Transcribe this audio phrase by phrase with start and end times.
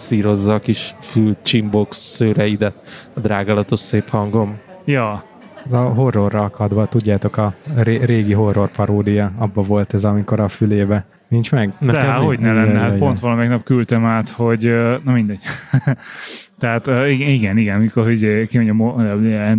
[0.00, 2.74] masszírozza a kis fül csimbox szőreidet
[3.14, 4.58] a drágalatos szép hangom.
[4.84, 5.24] Ja,
[5.64, 10.48] Az a horrorra akadva, tudjátok, a ré- régi horror paródia, abba volt ez, amikor a
[10.48, 11.04] fülébe.
[11.28, 11.72] Nincs meg?
[11.80, 14.72] de Nekem hogy ne lenne, hát pont valamelyik nap küldtem át, hogy
[15.04, 15.40] na mindegy.
[16.58, 18.94] Tehát igen, igen, igen, mikor ugye kimegy a,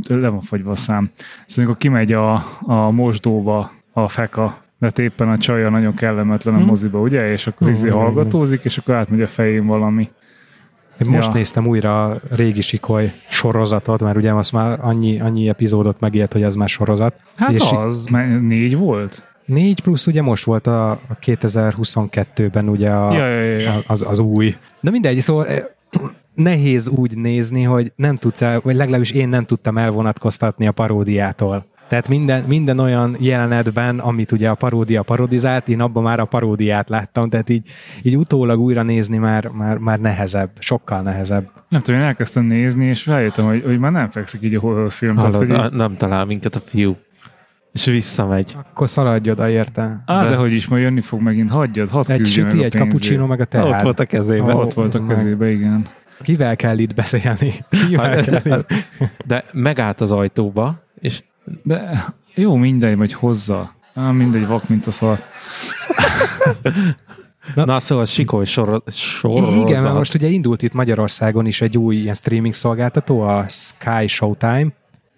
[0.07, 1.09] le, van fogyva a szám.
[1.45, 6.57] Szóval amikor kimegy a, a mosdóba a feka, de éppen a csaja nagyon kellemetlen a
[6.57, 6.65] Hm.
[6.65, 7.31] moziba, ugye?
[7.31, 10.09] És akkor izé Hm, hallgatózik, és akkor átmegy a fején valami.
[11.05, 11.33] Én most Ja.
[11.33, 16.43] néztem újra a régi Sikoly sorozatot, mert ugye azt már annyi, annyi epizódot megélt, hogy
[16.43, 17.15] ez már sorozat.
[17.35, 19.29] Hát És az, mert négy volt?
[19.45, 24.19] Négy plusz ugye most volt a, a 2022-ben ugye a, Ja, ja, ja, az, az
[24.19, 24.55] új.
[24.81, 25.63] De mindegy, szóval eh,
[26.35, 31.65] nehéz úgy nézni, hogy nem tudsz el, vagy legalábbis én nem tudtam elvonatkoztatni a paródiától.
[31.91, 36.89] Tehát minden, minden olyan jelenetben, amit ugye a paródia parodizált, én abban már a paródiát
[36.89, 37.69] láttam, tehát így,
[38.01, 41.49] így utólag újra nézni már, már, már nehezebb, sokkal nehezebb.
[41.69, 45.15] Nem tudom, én elkezdtem nézni, és rájöttem, hogy, hogy már nem fekszik így a horrorfilm.
[45.15, 46.95] Tehát, Hallod, hogy a- nem talál minket a fiú.
[47.71, 48.55] És visszamegy.
[48.71, 50.03] Akkor szaladj oda érte.
[50.05, 52.63] Á, de, De- hogy is, majd jönni fog megint, hagyjad, hadd Egy meg süti, a
[52.63, 53.65] egy cappuccino, meg a teád.
[53.67, 54.55] Ott volt a kezében.
[54.55, 55.15] Ó, Ott volt a meg.
[55.15, 55.85] kezébe, igen.
[56.21, 57.53] Kivel kell itt beszélni?
[57.87, 58.73] Kivel kell itt?
[59.25, 61.23] De megállt az ajtóba, és
[61.63, 63.75] De jó, mindegy, vagy hozza.
[63.93, 65.23] Á, mindegy, vak, mint a szar.
[67.55, 69.69] na, na szóval sikoly sor, sorozat.
[69.69, 74.07] Igen, mert most ugye indult itt Magyarországon is egy új ilyen streaming szolgáltató, a Sky
[74.07, 74.67] Showtime,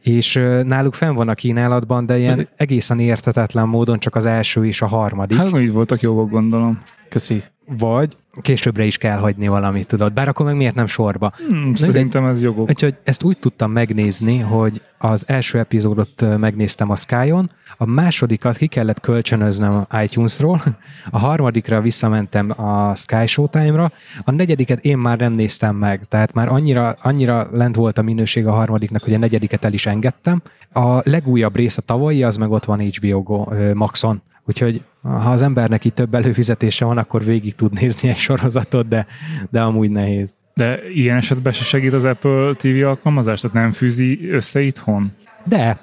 [0.02, 0.34] és
[0.64, 4.88] náluk fenn van a kínálatban, de ilyen egészen értetetlen módon csak az első és a
[4.88, 6.82] harmadik, Hát, így voltak jogok, gondolom.
[7.14, 7.44] Köszi.
[7.66, 10.14] vagy későbbre is kell hagyni valamit, tudod.
[10.14, 11.32] Bár akkor meg miért nem sorba?
[11.48, 12.70] Hmm, szerintem ez jogok.
[12.70, 18.68] Úgyhogy ezt úgy tudtam megnézni, hogy az első epizódot megnéztem a Sky-on, a másodikat ki
[18.68, 20.62] kellett kölcsönöznem a iTunes-ról,
[21.10, 23.92] a harmadikra visszamentem a Sky Showtime-ra,
[24.24, 28.48] a negyediket én már nem néztem meg, tehát már annyira, annyira lent volt a minőség
[28.48, 30.42] a harmadiknak, hogy a negyediket el is engedtem.
[30.72, 34.22] A legújabb rész a tavalyi, az meg ott van HBO Go, Maxon.
[34.46, 39.06] Úgyhogy ha az embernek itt több előfizetése van, akkor végig tud nézni egy sorozatot, de,
[39.50, 40.36] de amúgy nehéz.
[40.54, 43.40] De ilyen esetben se segít az Apple TV alkalmazás?
[43.40, 45.12] Tehát nem fűzi össze itthon?
[45.44, 45.80] De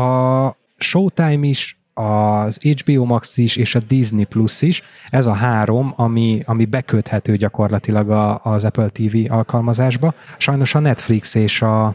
[0.00, 5.92] a Showtime is, az HBO Max is, és a Disney Plus is, ez a három,
[5.96, 10.14] ami, ami beköthető gyakorlatilag a, az Apple TV alkalmazásba.
[10.38, 11.94] Sajnos a Netflix és a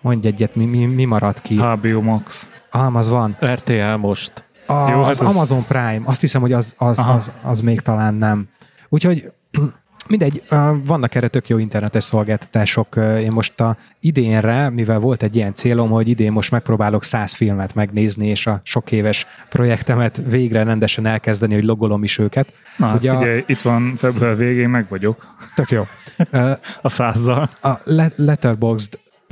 [0.00, 1.56] mondj egyet, mi, mi, mi maradt ki?
[1.56, 2.50] HBO Max.
[2.70, 3.36] Ah, az van.
[3.44, 4.44] RTL most.
[4.66, 7.12] A, Jó, Jó, hát az, az- Amazon Prime, azt hiszem, hogy az, az, Aha.
[7.12, 8.48] az, az még talán nem.
[8.88, 9.32] Úgyhogy
[10.08, 10.42] mindegy,
[10.84, 12.96] vannak erre tök jó internetes szolgáltatások.
[12.96, 17.74] Én most a idénre, mivel volt egy ilyen célom, hogy idén most megpróbálok száz filmet
[17.74, 22.52] megnézni, és a sok éves projektemet végre rendesen elkezdeni, hogy logolom is őket.
[22.76, 25.82] Na, hát Ugye a- figyelj, itt van február végén, meg vagyok Tök jó.
[26.82, 27.48] A százzal.
[27.62, 28.12] a le-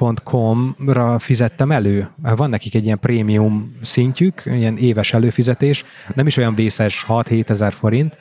[0.00, 2.10] letterboxd.com-ra fizettem elő.
[2.16, 5.84] Van nekik egy ilyen prémium szintjük, ilyen éves előfizetés,
[6.14, 8.16] nem is olyan vészes 6-7 ezer forint,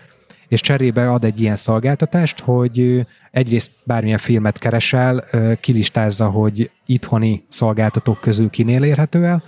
[0.47, 5.23] és cserébe ad egy ilyen szolgáltatást, hogy egyrészt bármilyen filmet keresel,
[5.59, 9.43] kilistázza, hogy itthoni szolgáltatók közül kinél érhető el,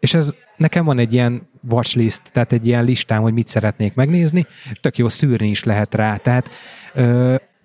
[0.00, 4.46] és ez nekem van egy ilyen watchlist, tehát egy ilyen listám, hogy mit szeretnék megnézni,
[4.80, 6.16] tök jó szűrni is lehet rá.
[6.16, 6.50] Tehát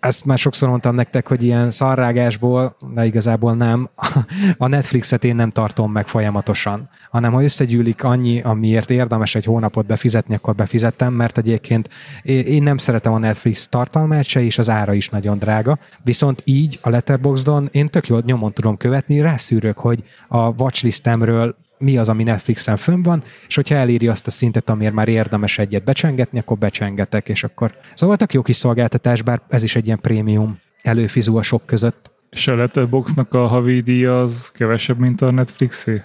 [0.06, 3.90] ezt már sokszor mondtam nektek, hogy ilyen szarrágásból, de igazából nem,
[4.58, 9.86] a Netflixet én nem tartom meg folyamatosan, hanem ha összegyűlik annyi, amiért érdemes egy hónapot
[9.86, 11.90] befizetni, akkor befizettem, mert egyébként
[12.24, 15.80] én nem szeretem a Netflix tartalmát se, és az ára is nagyon drága.
[16.04, 21.98] Viszont így a Letterboxdon én tök jól nyomon tudom követni, rászűrök, hogy a watchlistemről mi
[21.98, 25.84] az, ami Netflixen fönn van, és hogyha eléri azt a szintet, amiért már érdemes egyet
[25.84, 27.72] becsengetni, akkor becsengetek, és akkor...
[27.94, 32.12] Szóval tök jó kis szolgáltatás, bár ez is egy ilyen prémium előfizú a sok között.
[32.30, 36.02] És a Letterboxdnak a havi díja az kevesebb, mint a Netflixé?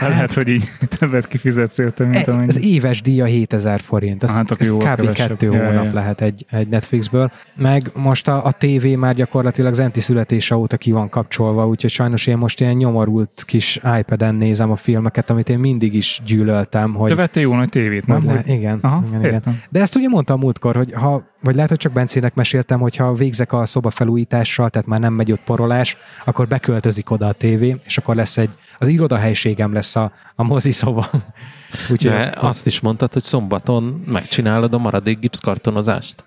[0.00, 0.64] Hát, lehet, hogy így
[0.98, 2.66] többet kifizetsz érte, mint Ez amennyi.
[2.72, 4.22] éves díja 7000 forint.
[4.22, 4.82] Ez, Hát ez kb.
[4.82, 5.14] kevesebb.
[5.28, 5.92] kettő Ja, hónap ja.
[5.92, 7.30] lehet egy, egy Netflixből.
[7.56, 12.26] Meg most a, a TV már gyakorlatilag Zenti születése óta ki van kapcsolva, úgyhogy sajnos
[12.26, 17.08] én most ilyen nyomorult kis iPad-en nézem a filmeket, amit én mindig is gyűlöltem, hogy
[17.08, 18.24] De vettél jó nagy tévét, nem?
[18.24, 19.42] hogy le, igen, Aha, igen, igen.
[19.70, 23.14] De ezt ugye mondtam múltkor, hogy ha, vagy lehet, hogy csak Bencének meséltem, hogy ha
[23.14, 27.76] végzek a szoba felújítással, tehát már nem megy ott porolás, akkor beköltözik oda a tévé,
[27.84, 31.10] és akkor lesz egy, az irodahelyiségem lesz a, a mozi szoba.
[31.90, 36.24] Úgyhogy De azt is mondtad, hogy szombaton megcsinálod a maradék gipszkartonozást.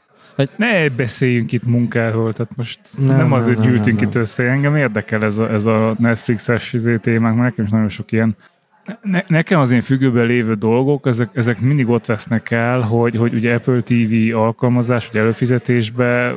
[0.55, 4.15] Ne beszéljünk itt munkáról, tehát most nem, Nem, nem nem, azért nem, gyűltünk nem, itt
[4.15, 4.43] össze.
[4.43, 8.35] Engem érdekel ez a, ez a Netflixes izé témák, mert nekem is nagyon sok ilyen
[9.01, 13.33] ne, nekem az én függőben lévő dolgok, ezek, ezek mindig ott vesznek el, hogy, hogy
[13.33, 16.35] ugye Apple TV alkalmazás, vagy előfizetésbe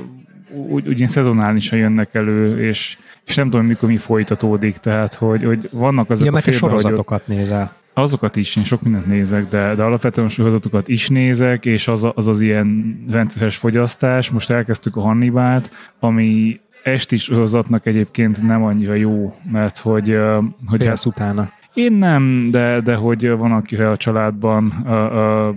[0.50, 5.68] úgy, úgy szezonálisan jönnek elő, és, és nem tudom, mikor mi folytatódik, tehát hogy, hogy
[5.72, 7.74] vannak azok ja, a mert te félbehagyott- sorozatokat nézel.
[7.92, 12.26] Azokat is, én sok mindent nézek, de, de alapvetően sorozatokat is nézek, és az, az
[12.26, 14.30] az ilyen rendszeres fogyasztás.
[14.30, 20.18] Most elkezdtük a Hannibált, ami esti sorozatnak egyébként nem annyira jó, mert hogy,
[20.66, 21.50] hogy hát utána.
[21.76, 25.50] Én nem, de, de hogy van, akire a családban ö, ö,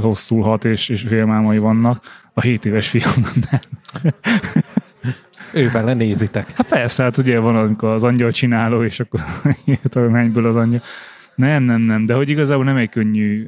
[0.00, 2.04] rosszul hat, és, és félmámai vannak.
[2.32, 3.12] A 7 éves fiam
[3.50, 3.60] nem.
[5.62, 6.50] Ővel lenézitek.
[6.56, 9.20] Hát persze, hát ugye van, amikor az angyal csináló, és akkor
[9.94, 10.82] a az angyal.
[11.34, 13.46] Nem, nem, nem, de hogy igazából nem egy könnyű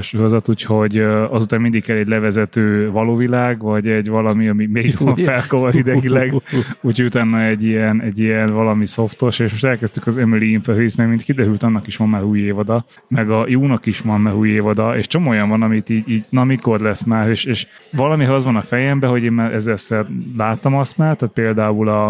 [0.00, 0.98] sorozat, úgyhogy
[1.30, 6.32] azután mindig kell egy levezető valóvilág, vagy egy valami, ami még jobban felkavar idegileg,
[6.80, 10.94] úgyhogy utána egy ilyen, egy ilyen valami szoftos, és most elkezdtük az Emily in Paris,
[10.94, 14.34] mert mint kiderült, annak is van már új évada, meg a Jónak is van már
[14.34, 17.66] új évada, és csomó olyan van, amit így, így na mikor lesz már, és, és
[17.92, 20.06] valami az van a fejemben, hogy én már ezerszer
[20.36, 22.06] láttam azt már, tehát például a,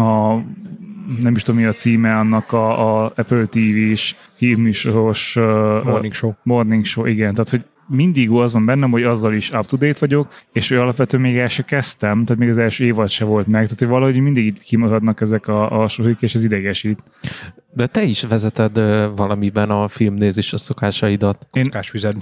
[0.00, 0.40] a
[1.20, 5.44] nem is tudom mi a címe annak a, a Apple TV-s hírműsoros uh,
[5.84, 6.32] Morning show.
[6.42, 10.70] morning show, igen, tehát hogy mindig az van bennem, hogy azzal is up-to-date vagyok, és
[10.70, 13.78] ő alapvetően még el se kezdtem, tehát még az első évad se volt meg, tehát
[13.78, 17.02] hogy valahogy mindig itt kimaradnak ezek a, a sorok, és ez idegesít.
[17.74, 21.46] De te is vezeted ö, valamiben a filmnézés a szokásaidat.
[21.52, 21.70] Én,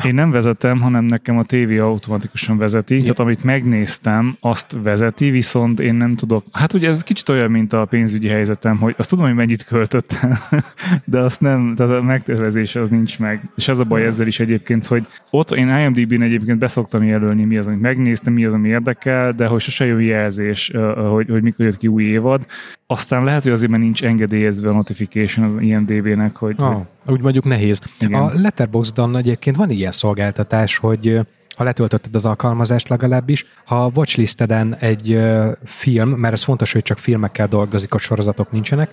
[0.04, 5.80] én nem vezetem, hanem nekem a tévé automatikusan vezeti, tehát amit megnéztem, azt vezeti, viszont
[5.80, 6.44] én nem tudok.
[6.52, 10.38] Hát ugye ez kicsit olyan, mint a pénzügyi helyzetem, hogy azt tudom, hogy mennyit költöttem,
[11.04, 13.50] de azt nem, tehát a megtervezése az nincs meg.
[13.56, 17.56] És az a baj ezzel is egyébként, hogy ott én IMDb-n egyébként beszoktam jelölni, mi
[17.56, 20.72] az, amit megnéztem, mi az, ami érdekel, de hogy sose jön jelzés,
[21.10, 22.46] hogy, hogy mikor jött ki új évad.
[22.86, 27.44] Aztán lehet, hogy azért, mert nincs engedélyezve a notification az IMDb-nek, hogy, Ah, úgy mondjuk
[27.44, 27.80] nehéz.
[28.00, 28.22] Igen.
[28.22, 31.20] A Letterboxdon egyébként van ilyen szolgáltatás, hogy
[31.56, 35.18] ha letöltötted az alkalmazást legalábbis, ha a watchlisteden egy
[35.64, 38.90] film, mert ez fontos, hogy csak filmekkel dolgozik, a sorozatok nincsenek,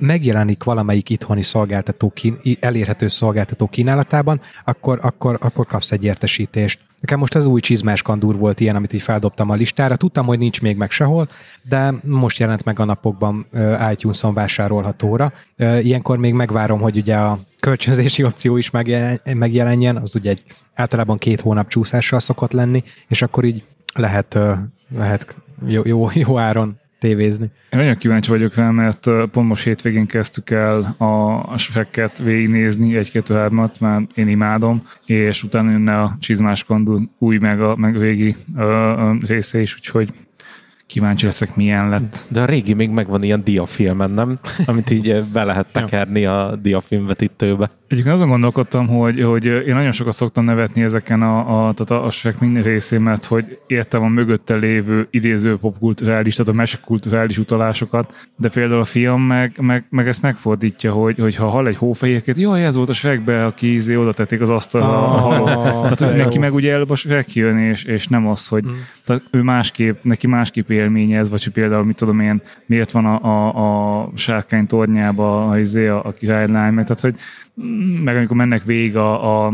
[0.00, 2.12] megjelenik valamelyik itthoni szolgáltató
[2.60, 6.78] elérhető szolgáltató kínálatában, akkor, akkor, akkor kapsz egy értesítést.
[7.00, 9.96] Nekem most az új csizmás kandúr volt ilyen, amit így feldobtam a listára.
[9.96, 11.28] Tudtam, hogy nincs még meg sehol,
[11.62, 13.46] de most jelent meg a napokban
[13.92, 15.32] iTunes-on vásárolhatóra.
[15.56, 20.42] Ilyenkor még megvárom, hogy ugye a kölcsönzési opció is megjelen- megjelenjen, az ugye egy
[20.74, 23.64] általában két hónap csúszással szokott lenni, és akkor így
[23.94, 24.38] lehet,
[24.96, 25.36] lehet
[25.66, 27.50] jó, jó, jó áron tévézni.
[27.70, 31.04] Én nagyon kíváncsi vagyok rá, mert pont most hétvégén kezdtük el a,
[31.52, 37.38] a Shrek-et végignézni, egy-kettő hármat, már én imádom, és utána jönne a Csizmás Kandu új
[37.38, 37.96] meg a meg
[38.56, 40.12] a része is, úgyhogy
[40.88, 42.24] kíváncsi leszek, milyen lett.
[42.28, 44.38] De a régi még megvan ilyen diafilmen, nem?
[44.66, 47.70] Amit így ö, be lehet tekerni a diafilmvetítőbe.
[47.88, 52.04] Egyébként azon gondolkodtam, hogy, hogy én nagyon sokat szoktam nevetni ezeken a, a, tehát a,
[52.04, 57.38] a Shrek minden részén, mert hogy értem a mögötte lévő idéző popkulturális, tehát a mesekulturális
[57.38, 61.76] utalásokat, de például a film meg, meg, meg ezt megfordítja, hogy, hogy ha hall egy
[61.76, 65.96] hófehérkét, jaj, ez volt a Shrekbe, aki izé oda tették az asztalra a halott.
[65.98, 66.96] Tehát, neki meg ugye előbb a
[67.32, 68.64] jön, és, és nem az, hogy
[69.08, 73.24] tehát ő másképp, neki másképp élményez, vagy hogy például, mit tudom én, miért van a,
[73.24, 77.14] a, a sárkány tornyába a, izé, a, a királylány, meg, tehát hogy
[77.62, 79.52] mm, meg amikor mennek végig a, a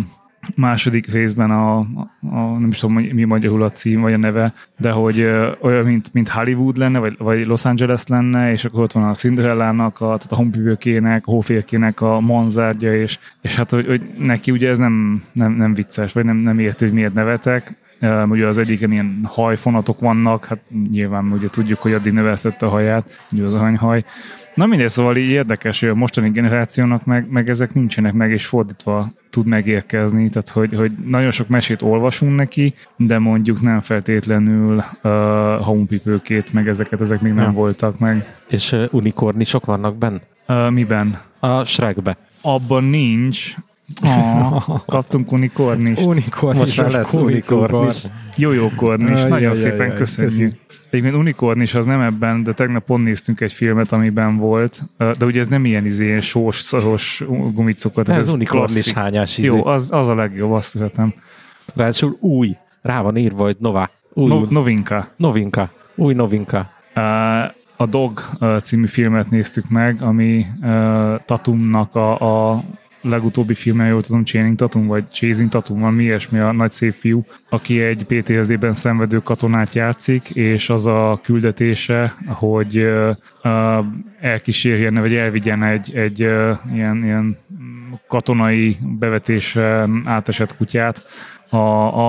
[0.54, 4.90] második részben a, a, nem is tudom, mi magyarul a cím, vagy a neve, de
[4.90, 8.92] hogy ö, olyan, mint, mint Hollywood lenne, vagy, vagy Los Angeles lenne, és akkor ott
[8.92, 14.02] van a Cinderellának, a, tehát a honpüvőkének, a a manzárgya, és, és hát, hogy, hogy
[14.18, 17.83] neki ugye ez nem, nem, nem vicces, vagy nem, nem értő, hogy miért nevetek,
[18.28, 23.26] ugye az egyiken ilyen hajfonatok vannak, hát nyilván ugye tudjuk, hogy addig növesztette a haját,
[23.32, 24.04] ugye az aranyhaj.
[24.54, 28.46] Na mindegy, szóval így érdekes, hogy a mostani generációnak meg, meg ezek nincsenek meg, és
[28.46, 34.84] fordítva tud megérkezni, tehát hogy, hogy nagyon sok mesét olvasunk neki, de mondjuk nem feltétlenül
[35.02, 35.12] uh,
[35.60, 37.50] honpipőkét, meg ezeket, ezek még nem Ja.
[37.50, 38.36] voltak meg.
[38.48, 40.20] És ö, unikornisok vannak benne?
[40.48, 41.20] Uh, miben?
[41.40, 42.16] A Shrekbe.
[42.40, 43.54] Abban nincs.
[44.02, 46.06] Ah, kaptunk unikornist.
[46.06, 48.02] Unikornis, Most már lesz unikornis.
[48.36, 50.32] Jó, jó kornis, Aj, nagyon aj, szépen aj, aj, köszönjük.
[50.32, 50.62] köszönjük.
[50.90, 55.40] Egyébként unikornis az nem ebben, de tegnap pont néztünk egy filmet, amiben volt, de ugye
[55.40, 58.08] ez nem ilyen izé, ilyen sós, szaros gumicukat.
[58.08, 59.46] Ez unikornis hányás izé.
[59.48, 61.14] Jó, az, az a legjobb, azt szeretem.
[61.74, 62.56] Ráadásul új.
[62.82, 63.90] Rá van írva, hogy Nova.
[64.12, 65.08] Új, No, no, novinka.
[65.16, 65.70] novinka.
[65.94, 66.70] Új novinka.
[66.96, 67.02] Uh,
[67.76, 68.20] A Dog
[68.62, 70.68] című filmet néztük meg, ami uh,
[71.24, 72.62] Tatumnak a, a
[73.04, 76.92] legutóbbi filmje, jól tudom, Channing Tatum, vagy Chasing Tatum, van mi ilyesmi a nagy szép
[76.92, 83.16] fiú, aki egy PTSD-ben szenvedő katonát játszik, és az a küldetése, hogy uh,
[84.20, 87.38] elkísérjen, vagy elvigyen egy, egy uh, ilyen, ilyen
[88.08, 91.02] katonai bevetésen átesett kutyát
[91.48, 91.56] a,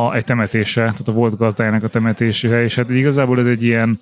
[0.08, 4.00] a, egy temetésre, tehát a volt gazdájának a temetésére, és hát igazából ez egy ilyen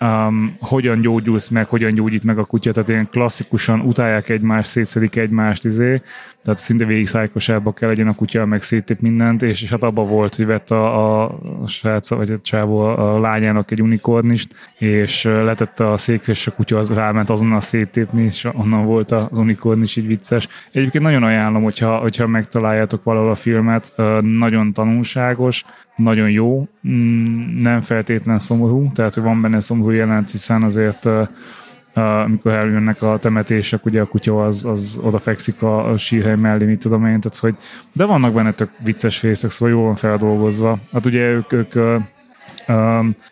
[0.00, 5.16] um, hogyan gyógyulsz meg, hogyan gyógyít meg a kutya, tehát ilyen klasszikusan utálják egymást, szétszedik
[5.16, 6.02] egymást, izé,
[6.46, 10.02] tehát szinte végig szájkosába kell legyen a kutya, meg széttép mindent, és, és hát abba
[10.02, 15.90] volt, hogy vett a, a, srác, vagy a csávó a lányának egy unikornist, és letette
[15.90, 20.06] a székre, és a kutya az ráment azonnal széttépni, és onnan volt az unikornis így
[20.06, 20.48] vicces.
[20.72, 25.64] Egyébként nagyon ajánlom, hogyha, hogyha megtaláljátok valahol a filmet, nagyon tanulságos,
[25.96, 31.08] nagyon jó, mm, nem feltétlen szomorú, tehát hogy van benne szomorú jelent, hiszen azért
[32.02, 37.06] amikor eljönnek a temetések, ugye a kutya az, az odafekszik a, sírhely mellé, mit tudom
[37.06, 37.54] én, tehát hogy,
[37.92, 40.78] de vannak benne tök vicces részek, szóval jól van feldolgozva.
[40.92, 41.74] Hát ugye ők, ők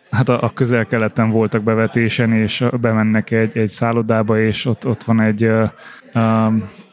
[0.09, 5.21] hát a, a közel-keleten voltak bevetésen, és bemennek egy, egy szállodába, és ott, ott van
[5.21, 5.51] egy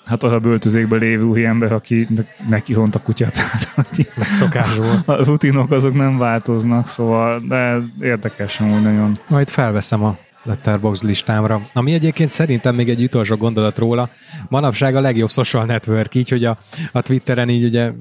[0.07, 2.09] hát az a böltözékben lévő ember, aki
[2.49, 3.37] neki hont a kutyát.
[4.17, 5.03] Megszokásból.
[5.07, 9.17] A rutinok azok nem változnak, szóval, de érdekes amúgy nagyon.
[9.29, 11.69] Majd felveszem a Letterbox listámra.
[11.73, 14.11] Ami egyébként szerintem még egy utolsó gondolat róla,
[14.49, 16.59] manapság a legjobb social network, így, hogy a,
[16.93, 17.93] a Twitteren így ugye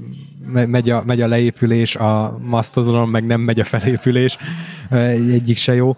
[0.47, 4.37] megy a, megy a leépülés, a Mastodonon meg nem megy a felépülés,
[4.89, 5.97] egyik se jó.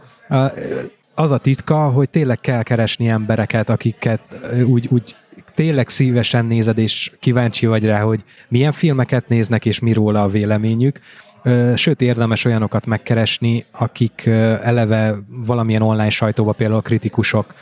[1.16, 4.22] Az a titka, hogy tényleg kell keresni embereket, akiket
[4.66, 5.16] úgy, úgy
[5.56, 10.28] tényleg szívesen nézed, és kíváncsi vagy rá, hogy milyen filmeket néznek, és mi róla a
[10.30, 11.00] véleményük.
[11.76, 14.26] Sőt, érdemes olyanokat megkeresni, akik
[14.64, 17.54] eleve valamilyen online sajtóban, például kritikusok,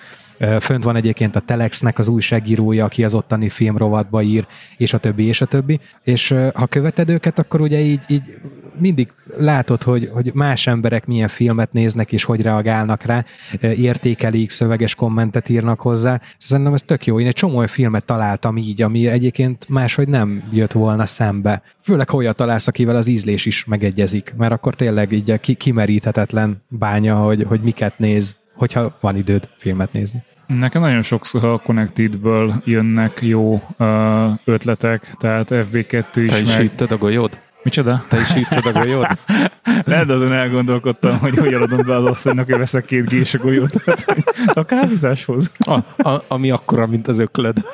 [0.59, 4.45] Fönt van egyébként a Telexnek az újságírója, aki az ottani filmrovatba ír,
[4.77, 5.79] és a többi, és a többi.
[6.03, 8.37] És ha követed őket, akkor ugye így, így
[8.79, 13.25] mindig látod, hogy, hogy más emberek milyen filmet néznek, és hogy reagálnak rá,
[13.61, 16.21] értékelik, szöveges kommentet írnak hozzá.
[16.37, 17.19] Szerintem ez tök jó.
[17.19, 21.61] Én egy csomó filmet találtam így, ami egyébként máshogy nem jött volna szembe.
[21.81, 27.45] Főleg, olyat találsz, akivel az ízlés is megegyezik, mert akkor tényleg így kimeríthetetlen bánya, hogy,
[27.47, 30.23] hogy miket néz, hogyha van időd filmet nézni.
[30.47, 36.31] Nekem nagyon sokszor a Connected-ből jönnek jó uh, ötletek, tehát FB2 is.
[36.31, 36.59] Te is meg...
[36.59, 37.39] hitted a golyód?
[37.63, 38.05] Micsoda?
[38.07, 39.07] Te is hitted a golyód?
[39.85, 43.75] Lehet, azon elgondolkodtam, hogy hogy adom be az asszonynak, hogy veszek két gés a golyót.
[44.53, 45.51] a kávézáshoz.
[45.59, 47.65] A, a, ami akkora, mint az öklöd.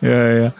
[0.00, 0.54] ja, ja.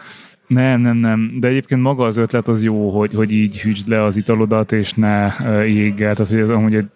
[0.47, 1.37] Nem, nem, nem.
[1.39, 4.93] De egyébként maga az ötlet az jó, hogy, hogy így hűtsd le az italodat, és
[4.93, 5.27] ne
[5.65, 6.15] éggel.
[6.15, 6.91] Tehát, hogy ez amúgy egy,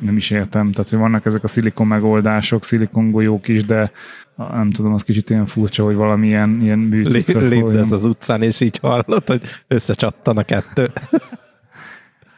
[0.00, 0.72] nem is értem.
[0.72, 3.92] Tehát, hogy vannak ezek a szilikon megoldások, szilikon golyók is, de
[4.36, 8.78] nem tudom, az kicsit ilyen furcsa, hogy valamilyen ilyen műcuccra Lépd az utcán, és így
[8.78, 10.90] hallod, hogy összecsattan a kettő.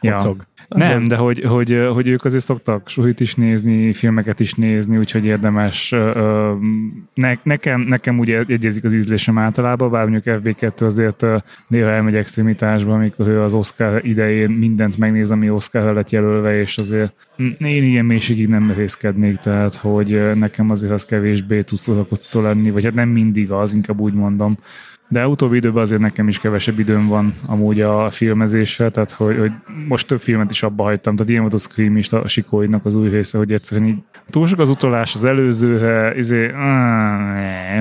[0.05, 0.35] Ja.
[0.67, 5.25] Nem, de hogy, hogy, hogy ők azért szoktak suhit is nézni, filmeket is nézni, úgyhogy
[5.25, 5.93] érdemes.
[7.13, 11.25] Ne, nekem, nekem ugye egyezik az ízlésem általában, bár mondjuk FB2 azért
[11.67, 17.13] néha elmegy extremitásba, amikor az Oscar idején mindent megnéz, ami Oscar lett jelölve, és azért
[17.57, 22.83] én ilyen mélységig nem merészkednék, tehát hogy nekem azért az kevésbé tud szórakoztató lenni, vagy
[22.83, 24.57] hát nem mindig az, inkább úgy mondom,
[25.07, 29.51] de utóbbi időben azért nekem is kevesebb időm van amúgy a filmezésre, tehát hogy, hogy
[29.87, 32.95] most több filmet is abba hagytam, tehát ilyen volt a Scream is, a Sikóidnak az
[32.95, 36.51] új része, hogy egyszerűen így túl sok az utolás az előzőre, izé,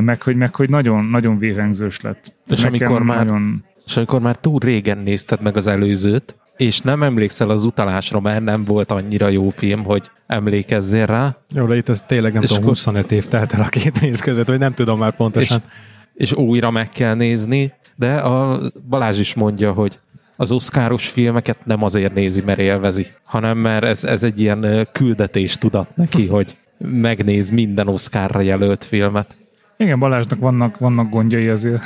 [0.01, 2.35] meg hogy, meg hogy nagyon, nagyon vérengzős lett.
[2.47, 3.65] És amikor, már, nagyon...
[3.87, 8.45] és amikor már túl régen nézted meg az előzőt, és nem emlékszel az utalásra, mert
[8.45, 11.37] nem volt annyira jó film, hogy emlékezzél rá.
[11.55, 14.21] Jó, de itt ez tényleg nem és tudom, 25 év telt el a két néz
[14.21, 15.63] között, vagy nem tudom már pontosan.
[15.65, 15.73] És
[16.15, 19.99] és újra meg kell nézni, de a Balázs is mondja, hogy
[20.37, 25.57] az oszkáros filmeket nem azért nézi, mert élvezi, hanem mert ez, ez egy ilyen küldetés
[25.57, 29.37] tudat neki, hogy megnéz minden oszkárra jelölt filmet.
[29.77, 31.83] Igen, Balázsnak vannak, vannak gondjai azért.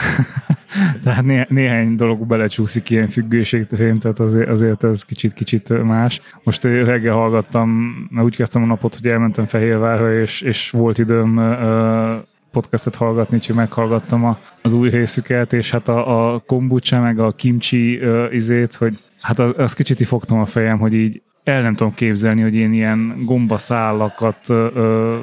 [1.03, 6.21] tehát né, néhány dolog belecsúszik ilyen függőség terén, tehát azért, azért ez kicsit-kicsit más.
[6.43, 7.71] Most reggel hallgattam,
[8.11, 12.15] mert úgy kezdtem a napot, hogy elmentem Fehérvárra, és, és volt időm uh,
[12.51, 17.33] podcastet hallgatni, úgyhogy meghallgattam a, az új részüket, és hát a, a kombucha, meg a
[17.33, 21.75] kimchi uh, izét, hogy hát az, az kicsit fogtam a fejem, hogy így el nem
[21.75, 25.19] tudom képzelni, hogy én ilyen gombaszállakat ö,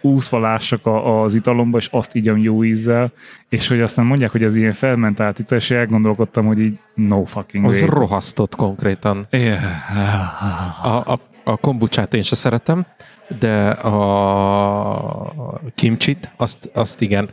[0.00, 3.12] úszva lássak a, az italomba, és azt így jó ízzel,
[3.48, 7.64] és hogy aztán mondják, hogy ez ilyen fermentált ital, és elgondolkodtam, hogy így no fucking
[7.64, 7.90] Az way.
[7.90, 9.26] rohasztott konkrétan.
[9.30, 9.62] Yeah.
[10.82, 12.86] A, a, a kombucsát én se szeretem,
[13.38, 15.32] de a
[15.74, 17.28] kimcsit, azt, azt igen.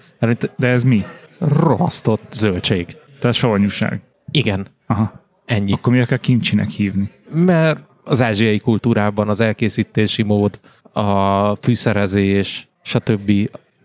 [0.57, 1.05] De ez mi?
[1.37, 2.97] Rohasztott zöldség.
[3.19, 4.01] Tehát savanyúság.
[4.31, 4.67] Igen.
[4.87, 5.11] Aha.
[5.45, 5.73] Ennyi.
[5.73, 7.11] Akkor miért kell kimcsinek hívni?
[7.33, 10.59] Mert az ázsiai kultúrában az elkészítési mód,
[10.93, 13.31] a fűszerezés, stb.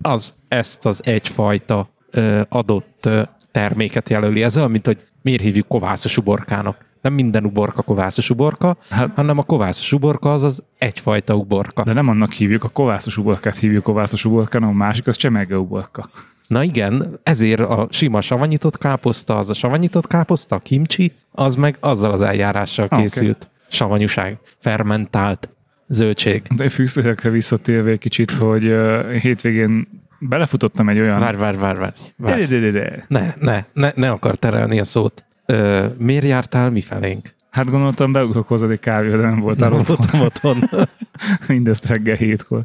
[0.02, 4.42] az ezt az egyfajta ö, adott ö, terméket jelöli.
[4.42, 6.84] Ez olyan, mint hogy miért hívjuk kovászos uborkának.
[7.06, 11.82] Nem minden uborka kovászos uborka, hát, hanem a kovászos uborka az az egyfajta uborka.
[11.82, 16.10] De nem annak hívjuk, a kovászos uborkát hívjuk kovászos uborkának, a másik az csemege uborka.
[16.46, 21.76] Na igen, ezért a sima savanyított káposzta, az a savanyított káposzta, a kimcsi, az meg
[21.80, 23.48] azzal az eljárással készült.
[23.68, 25.48] Savanyúság, fermentált
[25.88, 26.42] zöldség.
[26.56, 31.18] De fűszerekre visszatérve egy kicsit, hogy uh, hétvégén belefutottam egy olyan...
[31.18, 31.94] Várj, várj, várj, várj.
[32.16, 32.44] De, várj.
[32.44, 33.04] de, de, de.
[33.08, 35.24] Ne, ne, ne, ne akar terelni a szót.
[35.46, 37.34] Ö, miért jártál mi felénk?
[37.50, 39.96] Hát gondoltam, beugrok hozzá egy kávéra, de nem voltál Nem otthon.
[40.00, 40.86] voltam otthon.
[41.48, 42.62] Mindezt reggel hétkor.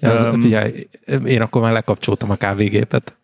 [0.00, 0.88] Ez, Um, figyelj,
[1.24, 3.16] én akkor már lekapcsoltam a kávégépet.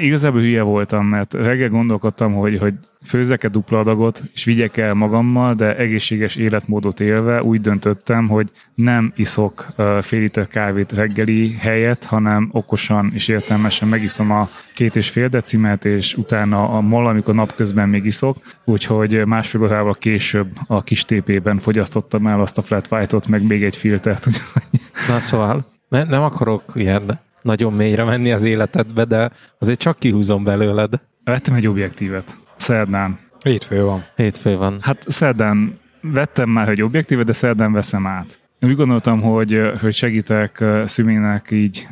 [0.00, 5.54] Igazából hülye voltam, mert reggel gondolkodtam, hogy, hogy főzzek-e dupla adagot, és vigyek el magammal,
[5.54, 9.66] de egészséges életmódot élve úgy döntöttem, hogy nem iszok
[10.00, 15.84] fél liter kávét reggeli helyett, hanem okosan és értelmesen megiszom a két és fél decimet,
[15.84, 21.58] és utána a mol, amikor napközben még iszok, úgyhogy másfél órával később a kis tépében
[21.58, 26.22] fogyasztottam el azt a flat white-ot, meg még egy filtert, úgyhogy Na szóval, ne, nem
[26.22, 31.00] akarok ilyen nagyon mélyre menni az életedbe, de azért csak kihúzom belőled.
[31.24, 33.18] vettem egy objektívet szerdán.
[33.42, 34.04] Hétfő van.
[34.16, 34.78] Hétfő van.
[34.80, 38.38] Hát szerdán vettem már egy objektívet, de szerdán veszem át.
[38.60, 41.86] Úgy gondoltam, hogy, hogy segítek Szümének így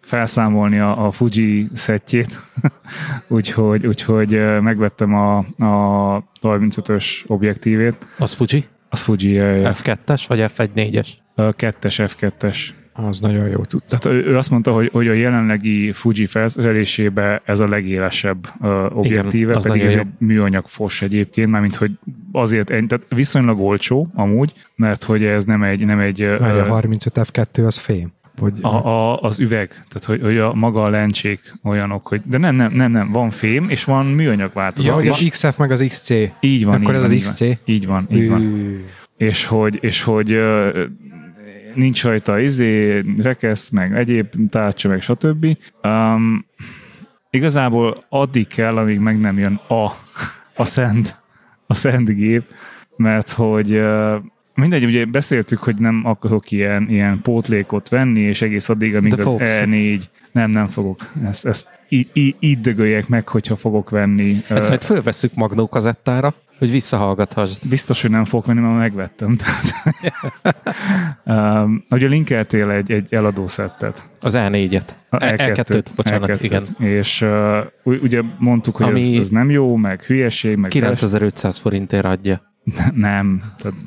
[0.00, 2.40] felszámolni a, a Fuji szettjét,
[3.28, 8.06] úgyhogy, úgyhogy megvettem a, a 35-ös objektívét.
[8.18, 8.64] Az Fuji?
[8.88, 11.08] Az Fuji uh, F2-es vagy F1.4-es?
[11.36, 12.56] F2-es, F2-es.
[12.92, 13.84] Az nagyon jó cucc.
[13.88, 18.96] Tehát ő, ő azt mondta, hogy, hogy a jelenlegi Fuji felszerelésébe ez a legélesebb uh,
[18.96, 21.90] objektíve, az pedig ez egy műanyag fos egyébként, mármint hogy
[22.32, 26.64] azért, tehát viszonylag olcsó amúgy, mert hogy ez nem egy, nem egy uh, Várj, a
[26.64, 28.12] 35 F2 az fém.
[28.38, 32.38] Vagy a, a, az üveg, tehát hogy, hogy a maga a lencsék olyanok, hogy de
[32.38, 34.94] nem, nem, nem, nem, van fém, és van műanyag ja, változat.
[34.94, 36.10] hogy van, az XF meg az XC.
[36.40, 37.32] így van, Akkor így ez van, az így van.
[37.32, 37.68] XC?
[37.68, 38.82] Így van, így van.
[39.16, 40.38] És hogy, és hogy
[41.74, 45.46] nincs rajta izé, rekesz, meg egyéb tárcsa, meg stb.
[45.82, 46.46] Um,
[47.30, 49.84] igazából addig kell, amíg meg nem jön a,
[50.54, 51.20] a szent,
[51.66, 52.44] a szent gép,
[52.96, 53.80] mert hogy
[54.54, 59.22] mindegy, ugye beszéltük, hogy nem akarok ilyen, ilyen pótlékot venni, és egész addig, amíg De
[59.22, 59.60] az fogsz.
[59.64, 60.02] E4,
[60.32, 60.98] nem, nem fogok.
[61.24, 64.42] Ezt, ezt így, így, így dögöljek meg, hogyha fogok venni.
[64.48, 67.68] Ezt Ö, majd fölveszük Magnó kazettára, hogy visszahallgathasd.
[67.68, 69.36] Biztos, hogy nem fogok venni, mert megvettem.
[69.36, 69.72] Tehát,
[71.64, 74.08] um, ugye linkeltél egy, egy eladó szettet.
[74.20, 74.88] Az E4-et.
[75.08, 76.42] A E- E2-t, bocsánat, E2-t.
[76.42, 76.64] igen.
[76.78, 82.04] És uh, ugye mondtuk, hogy Ami- ez, ez nem jó, meg hülyeség, meg 9500 forintért
[82.04, 82.42] adja.
[82.94, 83.42] Nem.
[83.58, 83.78] Tehát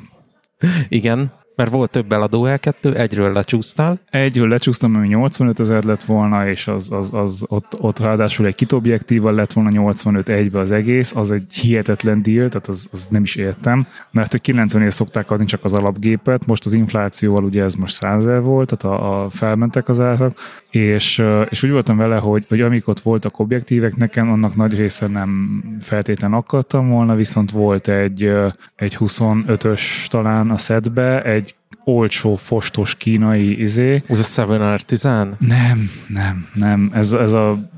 [0.88, 6.48] Igen, mert volt több eladó L2, egyről lecsúsztál, egyről lecsúsztam, ami 85 ezer lett volna,
[6.48, 10.70] és az, az, az ott, ott ráadásul egy kit objektívval lett volna 85 egybe az
[10.70, 14.92] egész, az egy hihetetlen deal, tehát az, az nem is értem, mert hogy 90 ér
[14.92, 19.00] szokták adni csak az alapgépet, most az inflációval ugye ez most 100 ezer volt, tehát
[19.00, 20.38] a, a felmentek az árak,
[20.74, 25.06] és, és úgy voltam vele, hogy, hogy amik ott voltak objektívek, nekem annak nagy része
[25.06, 28.30] nem feltétlen akartam volna, viszont volt egy,
[28.76, 36.46] egy 25-ös talán a setbe, egy olcsó, fostos kínai izé, ez a 7R10, nem, nem,
[36.54, 36.90] nem.
[36.92, 37.70] Ez, ez a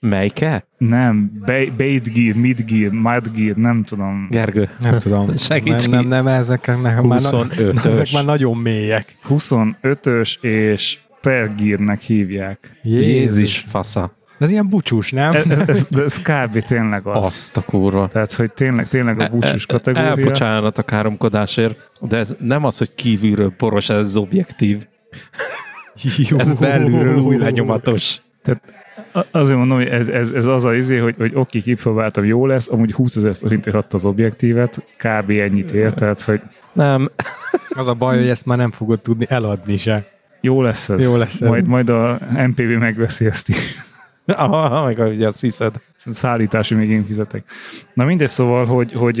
[0.00, 0.66] melyike?
[0.78, 4.26] nem, ba- bait gear, mid gear, mud gear, nem tudom.
[4.30, 4.68] Gergő.
[4.80, 5.36] nem tudom.
[5.50, 7.84] Segíts nem, nem, nem, ezek, nekem már, na- 25-ös.
[7.92, 9.16] ezek már nagyon mélyek.
[9.28, 12.78] 25-ös és per gearnek hívják.
[12.82, 14.16] Jézus fasza.
[14.38, 15.34] Ez ilyen bucsús, nem?
[15.34, 16.58] Ez, ez, ez, kb.
[16.62, 17.24] tényleg az.
[17.24, 18.08] Azt a kurva.
[18.08, 20.24] Tehát, hogy tényleg, tényleg a búcsús El, kategória.
[20.24, 24.86] bocsánat a káromkodásért, de ez nem az, hogy kívülről poros, ez az objektív.
[26.28, 26.38] Jó.
[26.38, 28.16] Ez belülről új lenyomatos.
[29.12, 32.46] A- Azért mondom, hogy ez, ez, ez az a izé, hogy, hogy oké, kipróbáltam, jó
[32.46, 35.30] lesz, amúgy 20 ezer forintért adta az objektívet, kb.
[35.30, 36.40] ennyit ér, tehát, hogy
[36.72, 37.08] Nem,
[37.68, 40.10] Az a baj, hogy ezt már nem fogod tudni eladni se.
[40.42, 41.02] Jó lesz ez.
[41.02, 41.48] Jó lesz ez.
[41.48, 43.56] Majd, majd a MPV megveszi ezt is.
[44.26, 45.74] aha, meg ugye azt hiszed.
[45.96, 47.44] szállítási még én fizetek.
[47.94, 49.18] Na mindegy, szóval, hogy, hogy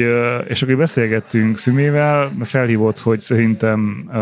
[0.48, 4.14] és akkor beszélgettünk Szümével, felhívott, hogy szerintem uh,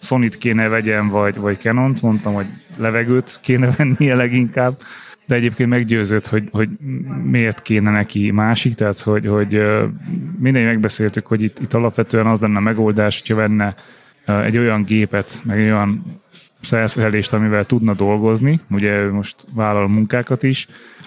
[0.00, 2.46] Sony-t kéne vegyem, vagy, vagy Canon-t, mondtam, hogy
[2.78, 4.76] levegőt kéne vennie leginkább,
[5.26, 6.68] de egyébként meggyőzött, hogy, hogy
[7.22, 9.62] miért kéne neki másik, tehát hogy, hogy
[10.38, 13.74] mindegy megbeszéltük, hogy itt, itt alapvetően az lenne a megoldás, hogyha venne
[14.28, 16.20] egy olyan gépet, meg egy olyan
[16.60, 20.66] felszerelést, amivel tudna dolgozni, ugye most vállal munkákat is,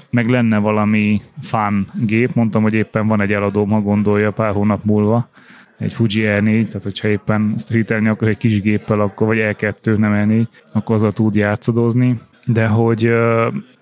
[0.09, 4.83] meg lenne valami fun gép, mondtam, hogy éppen van egy eladóm, ha gondolja pár hónap
[4.83, 5.29] múlva,
[5.77, 10.29] egy Fuji E4, tehát hogyha éppen streetelni akar egy kis géppel, akkor, vagy E2, nem
[10.29, 13.05] E4, akkor azzal tud játszadozni, de hogy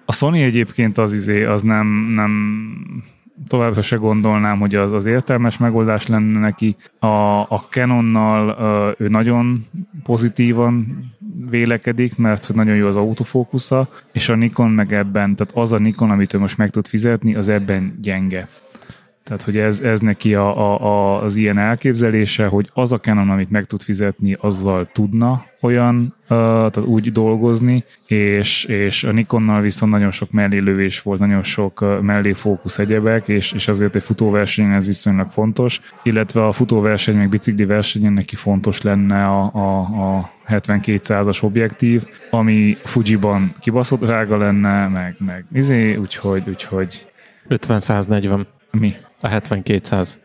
[0.05, 2.31] A Sony egyébként az izé, az nem, nem
[3.47, 6.75] továbbra se gondolnám, hogy az az értelmes megoldás lenne neki.
[6.99, 7.07] A,
[7.41, 9.65] a Canonnal ő nagyon
[10.03, 10.85] pozitívan
[11.49, 15.77] vélekedik, mert hogy nagyon jó az autofókusza, és a Nikon meg ebben, tehát az a
[15.77, 18.47] Nikon, amit ő most meg tud fizetni, az ebben gyenge.
[19.29, 23.29] Tehát, hogy ez, ez neki a, a, a, az ilyen elképzelése, hogy az a Canon,
[23.29, 29.61] amit meg tud fizetni, azzal tudna olyan, uh, tehát úgy dolgozni, és, és a Nikonnal
[29.61, 34.03] viszont nagyon sok mellélővés volt, nagyon sok uh, mellé fókusz egyebek, és, és azért egy
[34.03, 39.79] futóversenyen ez viszonylag fontos, illetve a futóverseny, meg bicikli versenyen neki fontos lenne a, a,
[40.17, 47.05] a 7200-as objektív, ami Fujiban kibaszott drága lenne, meg, meg izé, úgyhogy, úgyhogy
[47.49, 48.45] 50-140.
[48.71, 48.93] Mi?
[49.21, 50.19] A 7200.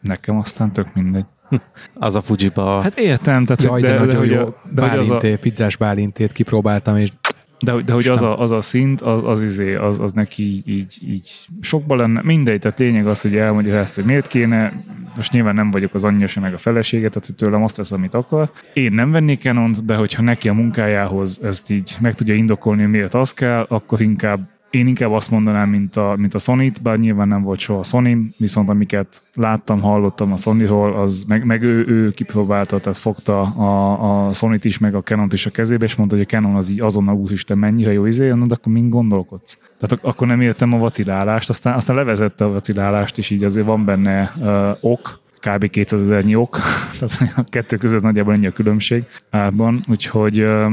[0.00, 1.24] Nekem aztán tök mindegy.
[1.94, 2.80] Az a Fujiba.
[2.82, 4.38] Hát értem, tehát, Jaj, de, de, nagyon hogy jó.
[4.40, 7.12] a- de, hogy az a, Bálinté, pizzás bálintét kipróbáltam, és
[7.60, 10.42] de, hogy- de hogy az a, az a szint, az, az, izé, az, az neki
[10.42, 12.20] így, így, így sokba lenne.
[12.24, 14.72] Mindegy, tehát lényeg az, hogy elmondja ezt, hogy miért kéne.
[15.16, 17.92] Most nyilván nem vagyok az anyja sem, meg a felesége, tehát hogy tőlem azt vesz,
[17.92, 18.50] amit akar.
[18.72, 22.90] Én nem vennék Canont, de hogyha neki a munkájához ezt így meg tudja indokolni, hogy
[22.90, 26.98] miért az kell, akkor inkább én inkább azt mondanám, mint a, mint a Sony-t, bár
[26.98, 31.86] nyilván nem volt soha Sony, viszont amiket láttam, hallottam a Sony-ról, az meg, meg ő,
[31.86, 35.94] ő kipróbálta, tehát fogta a, a Sony-t is, meg a Canon-t is a kezébe, és
[35.94, 39.58] mondta, hogy a Canon az így azonnal úristen mennyire jó izé, de akkor mind gondolkodsz?
[39.78, 43.66] Tehát ak- akkor nem értem a vacilálást, aztán, aztán levezette a vacilálást, és így azért
[43.66, 45.70] van benne uh, ok, kb.
[45.70, 46.58] 200 ezernyi ok,
[46.98, 50.72] tehát a kettő között nagyjából ennyi a különbség árban, úgyhogy uh,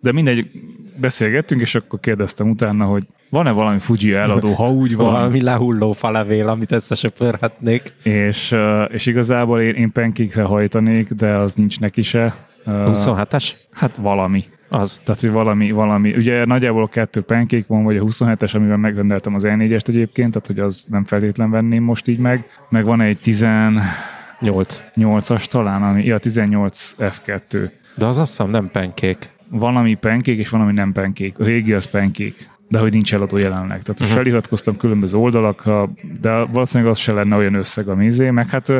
[0.00, 0.50] de mindegy,
[0.96, 5.92] beszélgettünk, és akkor kérdeztem utána, hogy van-e valami Fuji eladó, ha úgy van, Valami lehulló
[5.92, 7.94] falevél, amit összesöpörhetnék.
[8.02, 8.54] és,
[8.88, 12.48] és igazából én, én pancake hajtanék, de az nincs neki se.
[12.66, 13.50] Uh, 27-es?
[13.72, 14.44] Hát valami.
[14.68, 15.00] Az.
[15.04, 16.14] Tehát, hogy valami, valami.
[16.16, 20.58] Ugye nagyjából kettő pancake van, vagy a 27-es, amivel megrendeltem az E4-est egyébként, tehát hogy
[20.58, 22.46] az nem feltétlen venném most így meg.
[22.68, 25.46] Meg van egy 18-as 8.
[25.48, 27.70] talán, ami, ja, 18 F2.
[27.96, 29.38] De az azt hiszem nem pancake.
[29.50, 31.32] Van, ami pancake, és van, ami nem pancake.
[31.38, 33.82] A régi az pancake de hogy nincs eladó jelenleg.
[33.82, 34.16] Tehát uh-huh.
[34.16, 38.72] feliratkoztam különböző oldalakra, de valószínűleg az se lenne olyan összeg a mézé, meg hát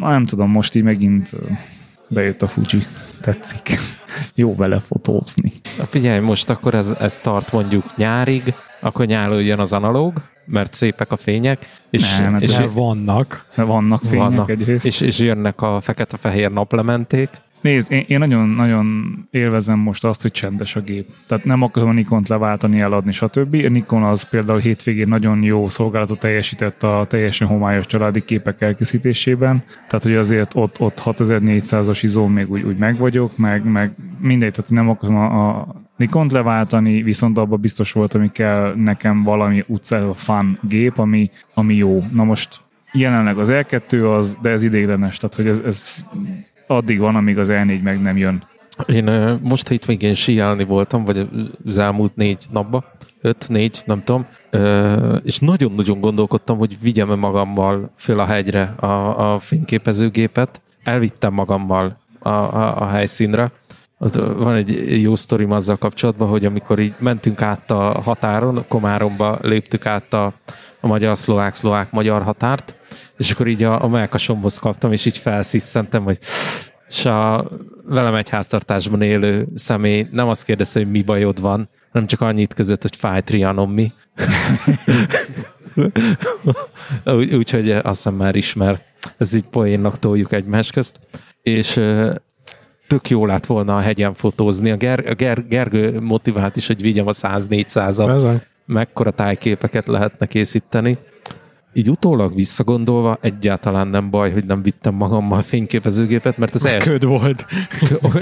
[0.00, 1.30] nem tudom, most így megint
[2.08, 2.82] bejött a Fuji.
[3.20, 3.78] Tetszik.
[4.34, 5.52] Jó vele fotózni.
[5.88, 11.12] Figyelj, most akkor ez, ez tart mondjuk nyárig, akkor nyáron jön az analóg, mert szépek
[11.12, 13.46] a fények, és, Nem, hát és, de vannak.
[13.56, 14.86] Vannak fények vannak, egyrészt.
[14.86, 17.28] és, és jönnek a fekete-fehér naplementék.
[17.64, 21.08] Nézd, én, én nagyon, nagyon élvezem most azt, hogy csendes a gép.
[21.26, 23.54] Tehát nem akarom a Nikont leváltani, eladni, stb.
[23.54, 29.64] A Nikon az például hétvégén nagyon jó szolgálatot teljesített a teljesen homályos családi képek elkészítésében.
[29.86, 34.52] Tehát, hogy azért ott, ott 6400-as izó még úgy, úgy meg vagyok, meg, meg mindegy,
[34.52, 39.64] tehát nem akarom a, a Nikont leváltani, viszont abban biztos volt, ami kell nekem valami
[39.66, 42.04] utcáról fun gép, ami, ami jó.
[42.12, 42.60] Na most
[42.92, 46.04] jelenleg az L2 az, de ez ideiglenes, tehát hogy ez, ez
[46.66, 48.42] addig van, amíg az L4 meg nem jön.
[48.86, 51.28] Én most hétvégén síelni voltam, vagy
[51.66, 52.84] az elmúlt négy napba,
[53.20, 54.26] öt, négy, nem tudom,
[55.24, 60.62] és nagyon-nagyon gondolkodtam, hogy vigyem-e magammal föl a hegyre a, a fényképezőgépet.
[60.82, 63.52] Elvittem magammal a, a, a helyszínre.
[63.98, 69.86] Van egy jó sztorim azzal kapcsolatban, hogy amikor így mentünk át a határon, Komáromba léptük
[69.86, 70.32] át a,
[70.80, 72.74] a magyar-szlovák-szlovák-magyar határt,
[73.16, 76.18] és akkor így a, a melkasomhoz kaptam, és így felsziszentem, hogy
[76.88, 77.48] és a
[77.84, 82.54] velem egy háztartásban élő személy nem azt kérdezte, hogy mi bajod van, hanem csak annyit
[82.54, 83.88] között, hogy fáj trianom mi.
[87.04, 88.82] Úgy- Úgyhogy azt hiszem már ismer.
[89.16, 91.00] Ez így poénnak toljuk egymás közt.
[91.42, 91.80] És
[92.86, 94.70] tök jó lett volna a hegyen fotózni.
[94.70, 98.40] A, Ger- a Ger- Gergő motivált is, hogy vigyem a 100-400-at Bizony.
[98.66, 100.96] mekkora tájképeket lehetne készíteni.
[101.72, 107.44] Így utólag visszagondolva egyáltalán nem baj, hogy nem vittem magammal fényképezőgépet, mert az Köd volt.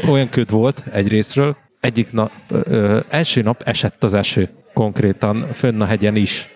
[0.09, 1.57] olyan köd volt egyrésztről.
[1.81, 6.48] Egyik nap, ö, első nap esett az eső, konkrétan fönn a hegyen is.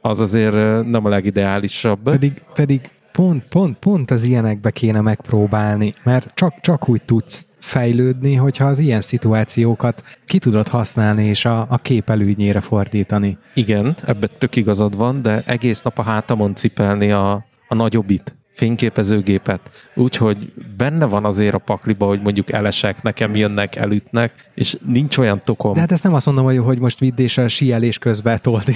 [0.00, 0.52] Az azért
[0.86, 2.02] nem a legideálisabb.
[2.02, 8.34] Pedig, pedig pont, pont, pont az ilyenekbe kéne megpróbálni, mert csak, csak úgy tudsz fejlődni,
[8.34, 13.38] hogyha az ilyen szituációkat ki tudod használni és a, a kép előnyére fordítani.
[13.54, 19.60] Igen, ebben tök igazad van, de egész nap a hátamon cipelni a, a nagyobbit, fényképezőgépet.
[19.94, 25.40] Úgyhogy benne van azért a pakliba, hogy mondjuk elesek, nekem jönnek, elütnek, és nincs olyan
[25.44, 25.74] tokom.
[25.74, 28.70] De hát ezt nem azt mondom, hogy, hogy most vidd és a síelés közben tolt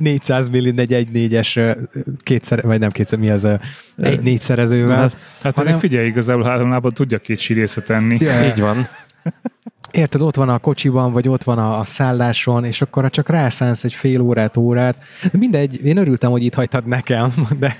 [0.00, 1.76] 400 mm egy 1.4-es
[2.22, 3.48] kétszer, vagy nem kétszer, mi az,
[3.96, 4.96] egy négyszerezővel.
[4.96, 5.78] Hát Hanem- hanem...
[5.78, 8.16] figyelj, igazából három lábon tudja két sírészet tenni.
[8.20, 8.44] Ja.
[8.44, 8.86] Így van.
[9.92, 13.28] Érted, ott van a kocsiban, vagy ott van a, a szálláson, és akkor ha csak
[13.28, 14.96] rászánsz egy fél órát, órát,
[15.32, 17.76] mindegy, én örültem, hogy itt hagytad nekem, de,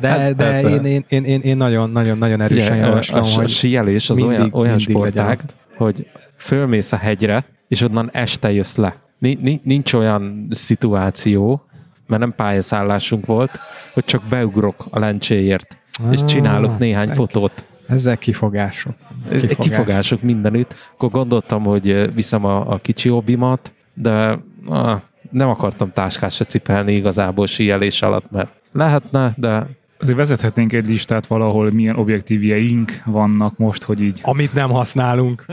[0.00, 3.26] de, Hát de én, én, én, én, én nagyon, nagyon, nagyon erősen Figyelj, javaslom, a,
[3.26, 5.40] a hogy síelés az mindig- olyan, olyan mindig sportág,
[5.76, 8.96] hogy fölmész a hegyre, és onnan este jössz le.
[9.18, 11.62] Ni- ni- Nincs olyan szituáció,
[12.06, 13.60] mert nem pályaszállásunk volt,
[13.92, 15.76] hogy csak beugrok a lencséért,
[16.10, 17.64] és Ah, csinálok néhány fotót.
[17.88, 18.94] Ezek kifogások.
[19.30, 19.56] Kifogás.
[19.56, 20.74] Kifogások mindenütt.
[20.94, 26.44] Akkor gondoltam, hogy eh, viszem a, a kicsi hobbimat, de ah, nem akartam táskát se
[26.44, 29.66] cipelni igazából síelés alatt, mert lehetne, de
[30.04, 35.44] Azért vezethetnénk egy listát valahol, milyen objektívjeink vannak most, hogy így Amit nem használunk.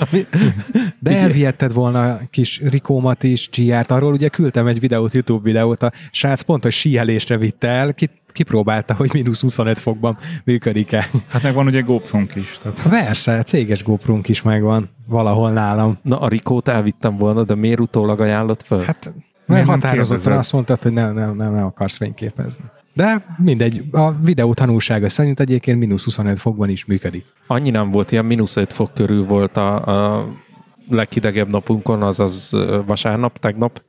[1.00, 5.84] De elvihetted volna a kis Rikómat is, Giárt, arról ugye küldtem egy videót, YouTube videót,
[5.84, 11.08] a srác pont, hogy síelésre vitte el, ki, kipróbálta, hogy mínusz 25 fokban működik-e.
[11.28, 12.58] Hát meg van ugye GoPro-nk is.
[12.62, 15.98] Tehát Persze, céges gopro is megvan valahol nálam.
[16.02, 18.84] na a Rikót elvittem volna, de miért utólag ajánlott föl?
[18.84, 19.13] Hát,
[19.46, 22.63] mert nem határozottan azt mondtad, hogy nem, nem, nem, nem akarsz fényképezni.
[22.94, 27.26] De mindegy, a videó tanulsága szerint egyébként mínusz 25 fokban is működik.
[27.48, 29.86] Annyi nem volt, ilyen mínusz 5 fok körül volt a,
[30.17, 30.28] a
[30.89, 32.50] leghidegebb napunkon, azaz
[32.86, 33.82] vasárnap, tegnap.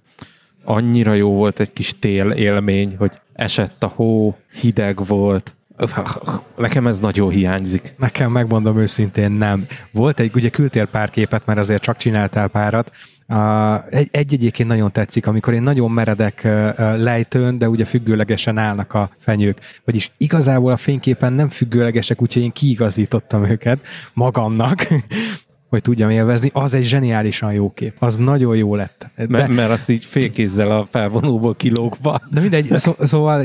[0.64, 5.54] Annyira jó volt egy kis tél élmény, hogy esett a hó, hideg volt.
[6.56, 7.94] Nekem ez nagyon hiányzik.
[7.98, 9.66] Nekem megmondom őszintén nem.
[9.90, 12.90] Volt egy, ugye küldtél pár képet, mert azért csak csináltál párat.
[13.90, 16.42] Egy, egy egyébként nagyon tetszik, amikor én nagyon meredek
[16.96, 19.58] lejtőn, de ugye függőlegesen állnak a fenyők.
[19.84, 24.86] Vagyis igazából a fényképen nem függőlegesek, úgyhogy én kiigazítottam őket magamnak,
[25.72, 26.50] hogy tudjam élvezni.
[26.52, 27.94] Az egy zseniálisan jó kép.
[27.98, 29.10] Az nagyon jó lett.
[29.16, 32.20] De, Mert, mert azt így félkézzel a felvonóból kilógva.
[32.30, 33.42] de mindegy, szó, szóval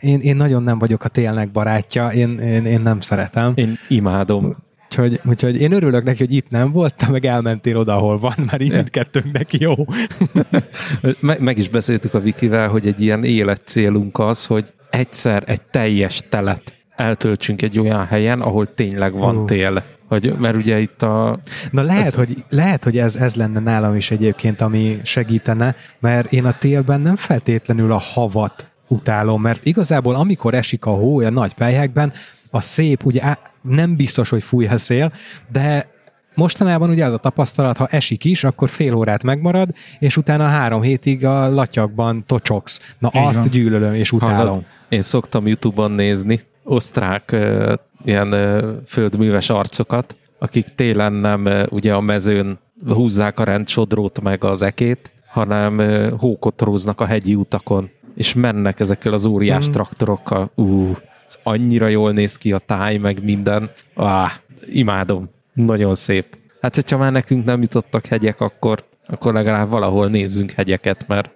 [0.00, 3.52] én, én nagyon nem vagyok a télnek barátja, én, én, én nem szeretem.
[3.54, 4.56] Én imádom.
[4.84, 8.34] Úgyhogy, úgyhogy én örülök neki, hogy itt nem volt, te meg elmentél oda, ahol van,
[8.36, 9.74] mert így mindkettőnknek jó.
[11.20, 16.22] Meg, meg is beszéltük a Vikivel, hogy egy ilyen életcélunk az, hogy egyszer egy teljes
[16.28, 19.44] telet eltöltsünk egy olyan helyen, ahol tényleg van Ó.
[19.44, 19.84] tél.
[20.12, 21.38] Hogy, mert ugye itt a...
[21.70, 26.32] Na lehet, Ez- hogy, lehet, hogy ez, ez lenne nálam is egyébként, ami segítene, mert
[26.32, 31.30] én a télben nem feltétlenül a havat utálom, mert igazából amikor esik a hó a
[31.30, 32.12] nagy pelyhekben,
[32.50, 35.12] a szép, ugye á- nem biztos, hogy fúj a szél,
[35.52, 35.90] de
[36.34, 40.82] mostanában ugye az a tapasztalat, ha esik is, akkor fél órát megmarad, és utána három
[40.82, 42.94] hétig a latyakban tocsogsz.
[42.98, 43.48] Na Így azt van.
[43.50, 44.36] gyűlölöm és utálom.
[44.36, 44.64] Hallod?
[44.88, 47.36] Én szoktam YouTube-on nézni osztrák
[48.04, 48.34] ilyen
[48.86, 55.78] földműves arcokat, akik télen nem ugye a mezőn húzzák a rendsodrót meg az ekét, hanem
[55.78, 59.70] ö, hókotoróznak a hegyi utakon, és mennek ezekkel az óriás Mm.
[59.70, 60.50] traktorokkal.
[60.54, 60.96] Ú,
[61.26, 63.70] ez annyira jól néz ki a táj, meg minden.
[63.96, 64.32] Á,
[64.66, 65.30] imádom.
[65.52, 66.36] Nagyon szép.
[66.60, 71.30] Hát, hogyha már nekünk nem jutottak hegyek, akkor, akkor legalább valahol nézzünk hegyeket, mert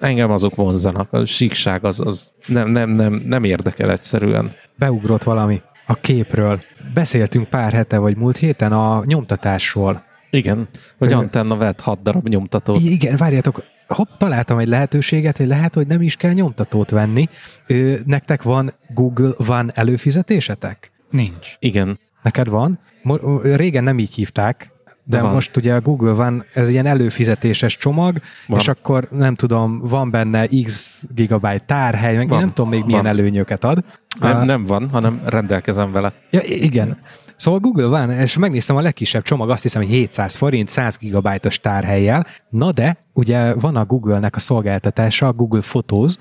[0.00, 1.12] engem azok vonzanak.
[1.12, 4.52] A síkság az, az nem, nem, nem, nem érdekel egyszerűen.
[4.76, 6.60] beugrott valami a képről.
[6.94, 10.04] Beszéltünk pár hete vagy múlt héten a nyomtatásról.
[10.30, 12.80] Igen, hogy Ö- Antenna vett hat darab nyomtatót.
[12.80, 17.28] Igen, várjátok, hopp, találtam egy lehetőséget, hogy lehet, hogy nem is kell nyomtatót venni.
[17.66, 20.92] Ö, nektek van Google One előfizetésetek?
[21.10, 21.56] nincs.
[21.58, 21.98] Igen.
[22.22, 22.78] Neked van?
[23.02, 24.70] Mo- régen nem így hívták,
[25.08, 25.32] de, van.
[25.32, 28.58] most ugye a Google van, ez ilyen előfizetéses csomag, Van.
[28.60, 32.38] és akkor nem tudom, van benne x gigabyte tárhely, meg én Van.
[32.40, 33.10] nem tudom még milyen Van.
[33.10, 33.84] előnyöket ad.
[34.20, 36.12] Nem, nem van, hanem rendelkezem vele.
[36.30, 36.96] Ja, igen.
[37.36, 41.60] Szóval Google van, és megnéztem a legkisebb csomag, azt hiszem, hogy 700 forint, 100 gigabájtos
[41.60, 42.26] tárhelyjel.
[42.50, 46.14] Na de, ugye van a Google-nek a szolgáltatása, a Google Photos,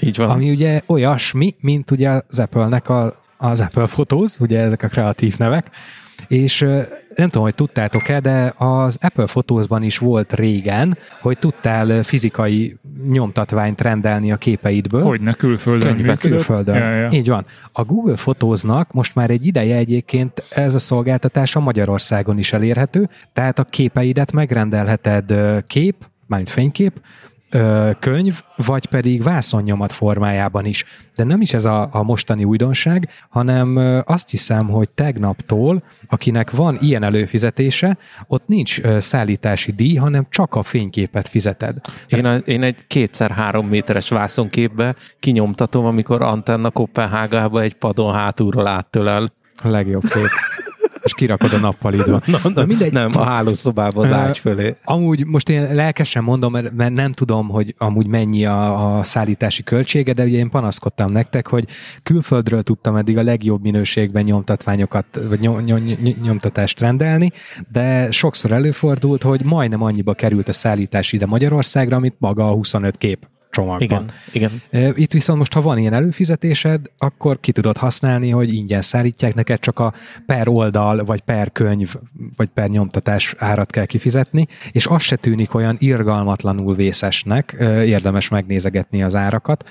[0.00, 0.30] Így van.
[0.30, 5.38] ami ugye olyasmi, mint ugye az Apple-nek a, az Apple Photos, ugye ezek a kreatív
[5.38, 5.70] nevek,
[6.28, 6.60] és
[7.14, 12.76] nem tudom, hogy tudtátok-e, de az Apple Photos-ban is volt régen, hogy tudtál fizikai
[13.10, 15.02] nyomtatványt rendelni a képeidből.
[15.02, 16.18] Hogy ne külföldön működött?
[16.18, 16.76] Külföldön.
[16.76, 17.08] Ja, ja.
[17.10, 17.44] Így van.
[17.72, 23.58] A Google Fotóznak most már egy ideje egyébként ez a szolgáltatása Magyarországon is elérhető, tehát
[23.58, 25.34] a képeidet megrendelheted
[25.66, 25.94] kép,
[26.26, 27.00] mármint fénykép,
[27.52, 30.84] ö, könyv, vagy pedig vászonnyomat formájában is.
[31.16, 36.50] De nem is ez a, a mostani újdonság, hanem ö, azt hiszem, hogy tegnaptól, akinek
[36.50, 41.76] van ilyen előfizetése, ott nincs ö, szállítási díj, hanem csak a fényképet fizeted.
[42.06, 48.68] Én, a, én egy kétszer három méteres vászonképbe kinyomtatom, amikor Antenna Kopenhágába egy padon hátulról
[48.68, 49.32] áttölel.
[49.62, 50.28] A legjobb kép.
[51.02, 52.22] És kirakod a nappalidon.
[52.26, 52.92] Na, na, mindegy.
[52.92, 54.76] Nem, a hálószobába az ágy fölé.
[54.84, 59.62] Amúgy most én lelkesen mondom, mert, mert nem tudom, hogy amúgy mennyi a, a szállítási
[59.62, 61.66] költsége, de ugye én panaszkodtam nektek, hogy
[62.02, 65.84] külföldről tudtam eddig a legjobb minőségben nyomtatványokat, vagy nyom, nyom,
[66.22, 67.30] nyomtatást rendelni,
[67.72, 72.96] de sokszor előfordult, hogy majdnem annyiba került a szállítás ide Magyarországra, amit maga a 25
[72.96, 74.10] kép csomagban.
[74.32, 74.94] Igen, igen.
[74.96, 79.58] Itt viszont most, ha van ilyen előfizetésed, akkor ki tudod használni, hogy ingyen szállítják neked,
[79.58, 79.92] csak a
[80.26, 81.94] per oldal, vagy per könyv,
[82.36, 89.02] vagy per nyomtatás árat kell kifizetni, és az se tűnik olyan irgalmatlanul vészesnek, érdemes megnézegetni
[89.02, 89.64] az árakat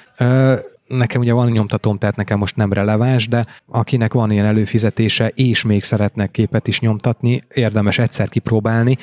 [0.88, 5.64] nekem ugye van nyomtatóm, tehát nekem most nem releváns, de akinek van ilyen előfizetése, és
[5.64, 8.98] még szeretnek képet is nyomtatni, érdemes egyszer kipróbálni.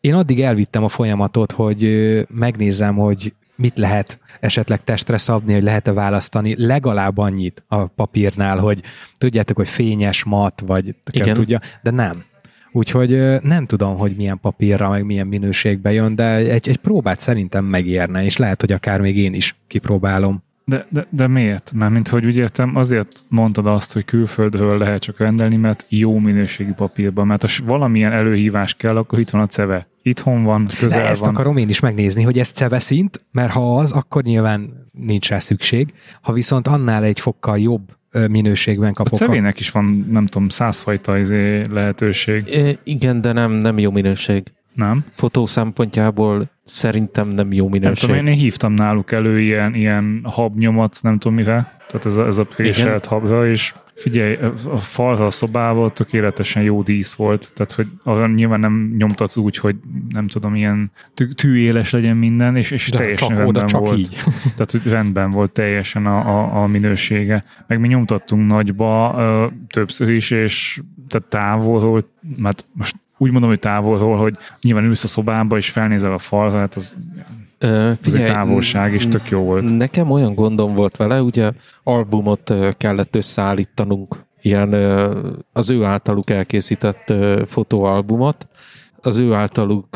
[0.00, 1.88] Én addig elvittem a folyamatot, hogy
[2.28, 8.82] megnézem, hogy mit lehet esetleg testre szabni, hogy lehet-e választani legalább annyit a papírnál, hogy
[9.18, 11.34] tudjátok, hogy fényes, mat, vagy Igen.
[11.34, 12.24] tudja, de nem.
[12.72, 17.64] Úgyhogy nem tudom, hogy milyen papírra, meg milyen minőségbe jön, de egy, egy próbát szerintem
[17.64, 20.42] megérne, és lehet, hogy akár még én is kipróbálom.
[20.64, 21.72] De, de, de miért?
[21.74, 26.18] Mert mint hogy úgy értem, azért mondtad azt, hogy külföldről lehet csak rendelni, mert jó
[26.18, 29.89] minőségű papírban, mert ha valamilyen előhívás kell, akkor itt van a ceve.
[30.02, 31.28] Itthon van, közel de ezt van.
[31.28, 35.38] akarom én is megnézni, hogy ez ceve szint, mert ha az, akkor nyilván nincs rá
[35.38, 35.94] szükség.
[36.20, 37.82] Ha viszont annál egy fokkal jobb
[38.28, 39.12] minőségben kapok.
[39.12, 42.46] A cevének is van, nem tudom, százfajta izé lehetőség.
[42.48, 44.42] É, igen, de nem, nem jó minőség.
[44.74, 45.04] Nem?
[45.12, 48.08] Fotó szempontjából szerintem nem jó minőség.
[48.08, 52.26] Nem tudom, én hívtam náluk elő ilyen, ilyen habnyomat, nem tudom mire, tehát ez a,
[52.26, 54.38] ez a féselt habza, és figyelj,
[54.70, 59.56] a falra a szobával tökéletesen jó dísz volt, tehát hogy arra nyilván nem nyomtatsz úgy,
[59.56, 59.76] hogy
[60.08, 63.98] nem tudom, ilyen tű, tűéles legyen minden, és, és teljesen csak rendben csak volt.
[63.98, 64.16] Így.
[64.56, 67.44] Tehát, hogy rendben volt teljesen a, a, a minősége.
[67.66, 74.16] Meg mi nyomtattunk nagyba többször is, és tehát távolról, mert most úgy mondom, hogy távolról,
[74.16, 76.96] hogy nyilván ülsz a szobába, és felnézel a falra, hát az
[77.62, 79.76] Ö, figyelj, ez egy távolság, és tök jó volt.
[79.76, 81.50] Nekem olyan gondom volt vele, ugye
[81.82, 84.72] albumot kellett összeállítanunk, ilyen
[85.52, 87.12] az ő általuk elkészített
[87.46, 88.46] fotóalbumot,
[89.02, 89.88] az ő általuk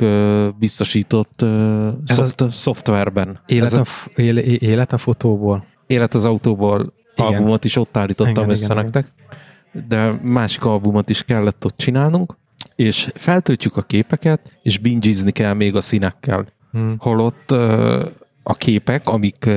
[0.59, 3.41] biztosított Ez szoft, az szoftverben.
[3.47, 3.85] Élet a,
[4.17, 5.65] éle, élet a fotóból?
[5.87, 7.33] Élet az autóból igen.
[7.33, 9.13] albumot is ott állítottam igen, össze igen, nektek,
[9.89, 12.37] de másik albumot is kellett ott csinálnunk,
[12.77, 16.47] és feltöltjük a képeket, és bingizni kell még a színekkel.
[16.75, 16.95] Hmm.
[16.99, 17.51] Holott
[18.43, 19.51] a képek, amik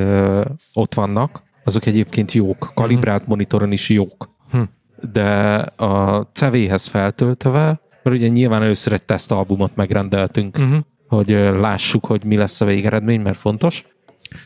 [0.73, 2.71] ott vannak, azok egyébként jók.
[2.73, 3.29] Kalibrált hmm.
[3.29, 4.29] monitoron is jók.
[4.51, 4.69] Hmm.
[5.11, 10.85] De a CV-hez feltöltve, mert ugye nyilván először egy tesztalbumot megrendeltünk, hmm.
[11.07, 13.85] hogy lássuk, hogy mi lesz a végeredmény, mert fontos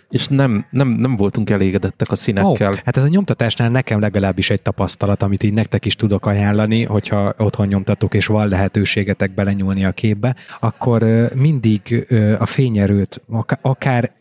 [0.10, 2.72] és nem, nem, nem voltunk elégedettek a színekkel.
[2.72, 6.84] Oh, hát ez a nyomtatásnál nekem legalábbis egy tapasztalat, amit így nektek is tudok ajánlani,
[6.84, 11.04] hogyha otthon nyomtatok, és van lehetőségetek belenyúlni a képbe, akkor
[11.36, 12.08] mindig
[12.39, 13.22] a fényerőt,
[13.62, 14.12] akár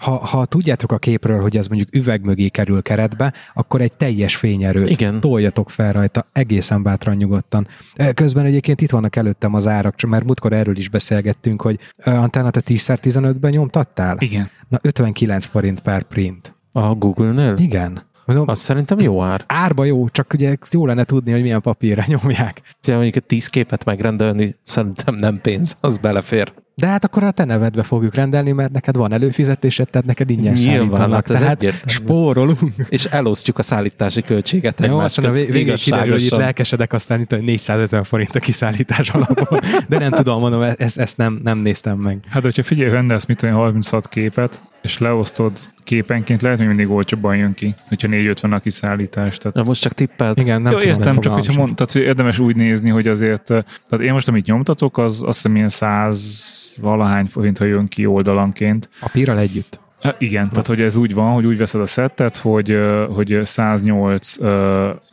[0.00, 4.36] ha, ha tudjátok a képről, hogy ez mondjuk üveg mögé kerül keretbe, akkor egy teljes
[4.36, 5.20] fényerőt Igen.
[5.20, 7.68] toljatok fel rajta egészen bátran nyugodtan.
[8.14, 12.60] Közben egyébként itt vannak előttem az árak, mert múltkor erről is beszélgettünk, hogy Antánat a
[12.60, 14.16] 10x15-ben nyomtattál?
[14.18, 14.50] Igen.
[14.68, 16.54] Na 59 forint per print.
[16.72, 17.54] A Google-nél?
[17.58, 18.02] Igen.
[18.30, 19.44] Mondom, az szerintem jó ár.
[19.46, 22.60] Árba jó, csak ugye jó lenne tudni, hogy milyen papírra nyomják.
[22.82, 26.52] Ugye mondjuk egy tíz képet megrendelni szerintem nem pénz, az belefér.
[26.74, 30.52] De hát akkor a te nevedbe fogjuk rendelni, mert neked van előfizetésed, tehát neked ingyen
[30.52, 31.12] Nyilván, szállítanak.
[31.12, 32.04] Hát tehát egyértelmű.
[32.04, 32.74] spórolunk.
[32.88, 37.40] És elosztjuk a szállítási költséget Jó, aztán a végén kiderül, hogy itt lelkesedek, aztán itt
[37.40, 39.60] 450 forint a kiszállítás alapból.
[39.88, 42.18] De nem tudom, mondom, ezt, ezt nem, nem néztem meg.
[42.28, 45.52] Hát, hogyha figyelj, rendelsz mit olyan 36 képet, és leosztod
[45.84, 49.36] képenként, lehet, hogy mindig olcsóbban jön ki, hogyha 450 a kiszállítás.
[49.36, 49.56] Tehát...
[49.56, 50.40] Na most csak tippelt.
[50.40, 54.00] Igen, nem Jó, tudom, értem, csak hogyha mond, tehát érdemes úgy nézni, hogy azért, tehát
[54.04, 58.88] én most, amit nyomtatok, az azt hiszem ilyen 100 valahány forint, ha jön ki oldalanként.
[59.00, 59.80] Papírral együtt?
[60.02, 62.76] Ha, igen, tehát hogy ez úgy van, hogy úgy veszed a szettet, hogy,
[63.14, 64.36] hogy 108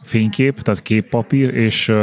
[0.01, 1.93] fénykép, tehát képpapír, és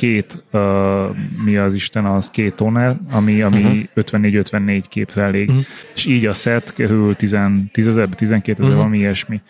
[0.00, 4.22] két, uh, mi az Isten, az két toner, ami, ami uh-huh.
[4.22, 5.48] 54-54 képre elég.
[5.48, 5.64] Uh-huh.
[5.94, 7.36] És így a szett kerül 10,
[7.72, 8.76] 10 ezer, 12 ezer, uh-huh.
[8.76, 9.40] valami ilyesmi.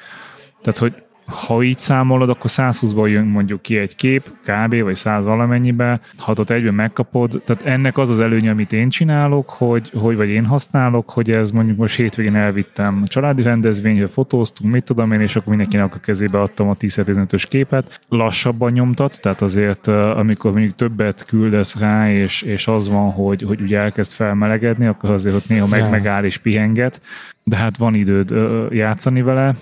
[0.62, 4.82] Tehát, hogy ha így számolod, akkor 120-ból jön mondjuk ki egy kép, kb.
[4.82, 9.50] vagy 100 valamennyibe, ha ott egyben megkapod, tehát ennek az az előnye, amit én csinálok,
[9.50, 14.84] hogy, hogy vagy én használok, hogy ez mondjuk most hétvégén elvittem családi rendezvényre, fotóztunk, mit
[14.84, 17.00] tudom én, és akkor mindenkinek a kezébe adtam a 10
[17.30, 18.00] ös képet.
[18.08, 23.60] Lassabban nyomtat, tehát azért amikor mondjuk többet küldesz rá, és, és az van, hogy, hogy
[23.60, 27.00] ugye elkezd felmelegedni, akkor azért ott néha meg, megáll és pihenget,
[27.44, 28.34] de hát van időd
[28.70, 29.54] játszani vele,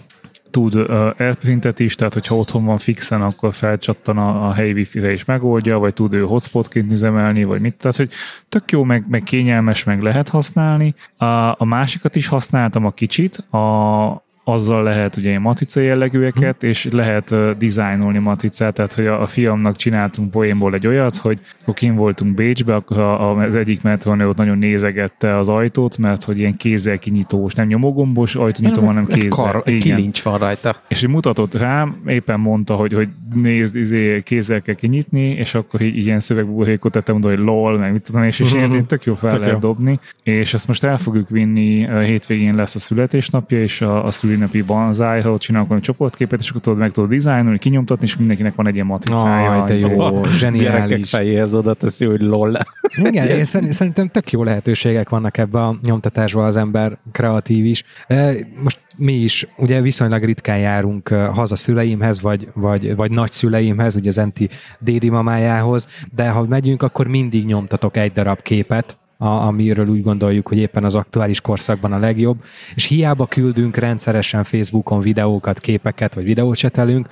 [0.51, 5.13] tud uh, AirPrintet is, tehát hogyha otthon van fixen, akkor felcsattan a, a helyi wifi-re
[5.13, 7.75] is megoldja, vagy tud ő hotspotként üzemelni, vagy mit.
[7.75, 8.11] Tehát, hogy
[8.49, 10.95] tök jó, meg, meg kényelmes, meg lehet használni.
[11.17, 16.69] A, a másikat is használtam a kicsit, a, azzal lehet ugye ilyen matrica jellegűeket, hmm.
[16.69, 21.41] és lehet uh, dizájnolni matricát, tehát hogy a, a fiamnak csináltunk poénból egy olyat, hogy
[21.63, 25.99] akkor kim voltunk Bécsbe, akkor a, a, az egyik metronő ott nagyon nézegette az ajtót,
[25.99, 29.29] mert hogy ilyen kézzel kinyitós, nem nyomogombos ajtónyitó, hanem kézzel.
[29.29, 29.79] Kar, Igen.
[29.79, 30.77] kilincs van rajta.
[30.89, 35.81] És így mutatott rám, éppen mondta, hogy, hogy nézd, izé, kézzel kell kinyitni, és akkor
[35.81, 39.15] így ilyen szövegbuborékot tettem oda, hogy lol, meg mit tudom, és, és ilyen tök jó
[39.15, 39.61] fel Tök lehet jó.
[39.61, 39.99] dobni.
[40.23, 45.21] És ezt most el fogjuk vinni, hétvégén lesz a születésnapja, és a, a szülinapi banzáj,
[45.23, 48.67] ha ott csinálunk valami csoportképet, és akkor tudod, meg tudod dizájnolni, kinyomtatni, és mindenkinek van
[48.67, 49.51] egy ilyen matricája.
[49.53, 51.09] Aj, de jó, Gyerekek zseniális.
[51.11, 52.57] fejéhez oda teszi, hogy lol.
[53.03, 57.85] Igen, én szerint- szerintem tök jó lehetőségek vannak ebbe a nyomtatásban, az ember kreatív is.
[58.07, 58.33] E,
[58.63, 64.19] Most mi is ugye viszonylag ritkán járunk haza szüleimhez, vagy, vagy, vagy nagyszüleimhez, ugye az
[64.19, 70.03] Enti dédi mamájához, de ha megyünk, akkor mindig nyomtatok egy darab képet, a, amiről úgy
[70.03, 72.43] gondoljuk, hogy éppen az aktuális korszakban a legjobb,
[72.75, 77.09] és hiába küldünk rendszeresen Facebookon videókat, képeket, vagy videócsetelünk,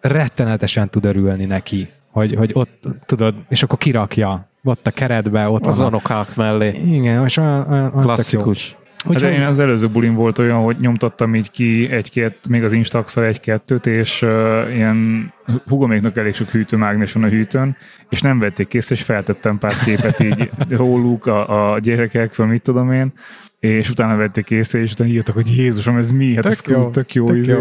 [0.00, 5.66] rettenetesen tud örülni neki, hogy, hogy ott tudod, és akkor kirakja ott a keretbe, ott
[5.66, 6.72] Az van a anokák mellé.
[6.84, 8.68] igen, és olyan, olyan, Klasszikus.
[8.68, 9.28] tök jó.
[9.28, 13.16] Hát én az előző bulin volt olyan, hogy nyomtattam így ki egy-két, még az instax
[13.16, 14.30] egy-kettőt, és uh,
[14.74, 15.32] ilyen
[15.68, 17.76] hugoméknak elég sok hűtőmágnes van a hűtőn,
[18.08, 22.92] és nem vették kész, és feltettem pár képet így róluk a, a gyerekekről, mit tudom
[22.92, 23.12] én,
[23.60, 26.34] és utána vették észre, és utána írtak, hogy Jézusom, ez mi?
[26.34, 27.52] Hát Tök ez jó, tök, jó, tök izé.
[27.54, 27.60] jó.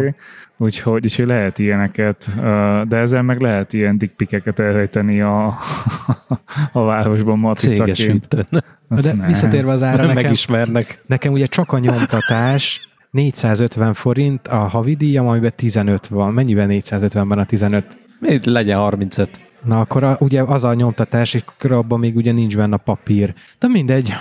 [0.58, 2.30] Úgyhogy, úgyhogy lehet ilyeneket,
[2.88, 5.46] de ezzel meg lehet ilyen dickpikeket elrejteni a,
[6.72, 8.28] a városban matricaként.
[8.28, 9.28] de ne.
[9.28, 11.02] visszatérve az ára, nekem, Megismernek.
[11.06, 16.34] nekem ugye csak a nyomtatás 450 forint a havidíjam, amiben 15 van.
[16.34, 17.86] Mennyiben 450-ben a 15?
[18.20, 19.30] Még legyen 35.
[19.64, 22.78] Na akkor a, ugye az a nyomtatás, és akkor abban még ugye nincs benne a
[22.78, 23.34] papír.
[23.60, 24.14] De mindegy,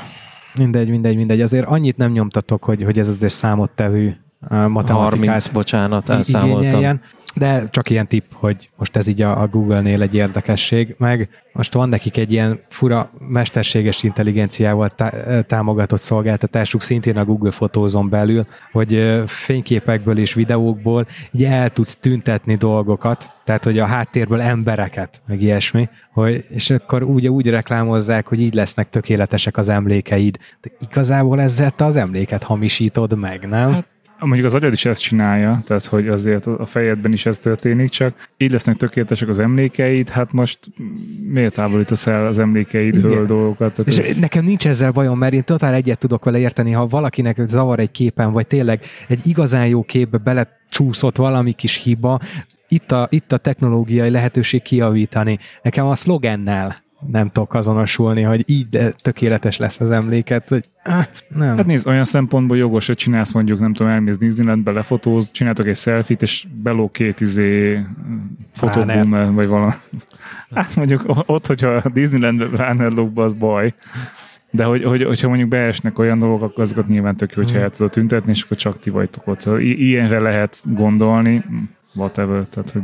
[0.58, 1.40] mindegy, mindegy, mindegy.
[1.40, 4.16] Azért annyit nem nyomtatok, hogy, hogy ez azért számottevő
[4.48, 6.62] matematikát 30, bocsánat, elszámoltam.
[6.62, 7.00] igényeljen.
[7.34, 11.88] De csak ilyen tipp, hogy most ez így a, Google-nél egy érdekesség, meg most van
[11.88, 19.22] nekik egy ilyen fura mesterséges intelligenciával tá- támogatott szolgáltatásuk, szintén a Google fotózon belül, hogy
[19.26, 25.88] fényképekből és videókból így el tudsz tüntetni dolgokat, tehát hogy a háttérből embereket, meg ilyesmi,
[26.12, 30.38] hogy, és akkor úgy, úgy reklámozzák, hogy így lesznek tökéletesek az emlékeid.
[30.60, 33.72] De igazából ezzel te az emléket hamisítod meg, nem?
[33.72, 37.88] Hát, Mondjuk az agyad is ezt csinálja, tehát hogy azért a fejedben is ez történik,
[37.88, 40.58] csak így lesznek tökéletesek az emlékeid, hát most
[41.28, 43.26] miért távolítasz el az emlékeidről Igen.
[43.26, 43.78] dolgokat?
[43.78, 47.36] És ez, nekem nincs ezzel bajom, mert én totál egyet tudok vele érteni, ha valakinek
[47.46, 52.20] zavar egy képen, vagy tényleg egy igazán jó képbe belecsúszott valami kis hiba,
[52.68, 55.38] itt a, itt a technológiai lehetőség kiavítani.
[55.62, 61.04] Nekem a szlogennel nem tudok azonosulni, hogy így de tökéletes lesz az emléket, hogy ah,
[61.28, 61.56] nem.
[61.56, 65.76] Hát nézd, olyan szempontból jogos, hogy csinálsz mondjuk, nem tudom, elmész Disneylandbe, lefotóz, csináltok egy
[65.76, 67.80] selfit, és beló két izé
[68.52, 69.72] fotoboomer, vagy valami.
[70.54, 73.74] Hát mondjuk ott, hogyha a Disneylandbe ránerlókba, az baj.
[74.50, 77.70] De hogy, hogy, hogyha mondjuk beesnek olyan dolgok, akkor azokat nyilván tök jó, hogyha el
[77.70, 79.44] tudod tüntetni, és akkor csak ti vagytok ott.
[79.44, 81.44] I- ilyenre lehet gondolni,
[81.94, 82.82] whatever, tehát hogy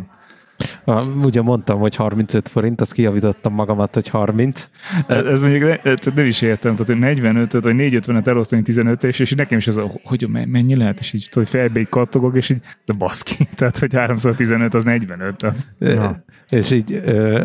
[1.23, 4.69] Ugye mondtam, hogy 35 forint, azt kijavítottam magamat, hogy 30.
[5.07, 9.05] Ez, ez mondjuk ne, ez nem is értem, tehát hogy 45-öt vagy 450-et elosztani 15
[9.05, 12.37] és, és nekem is az, hogy me- mennyi lehet, és így hogy fejbe így kattogok,
[12.37, 16.25] és így, de baszki, tehát hogy 315 az 45, tehát Ja.
[16.49, 17.03] És így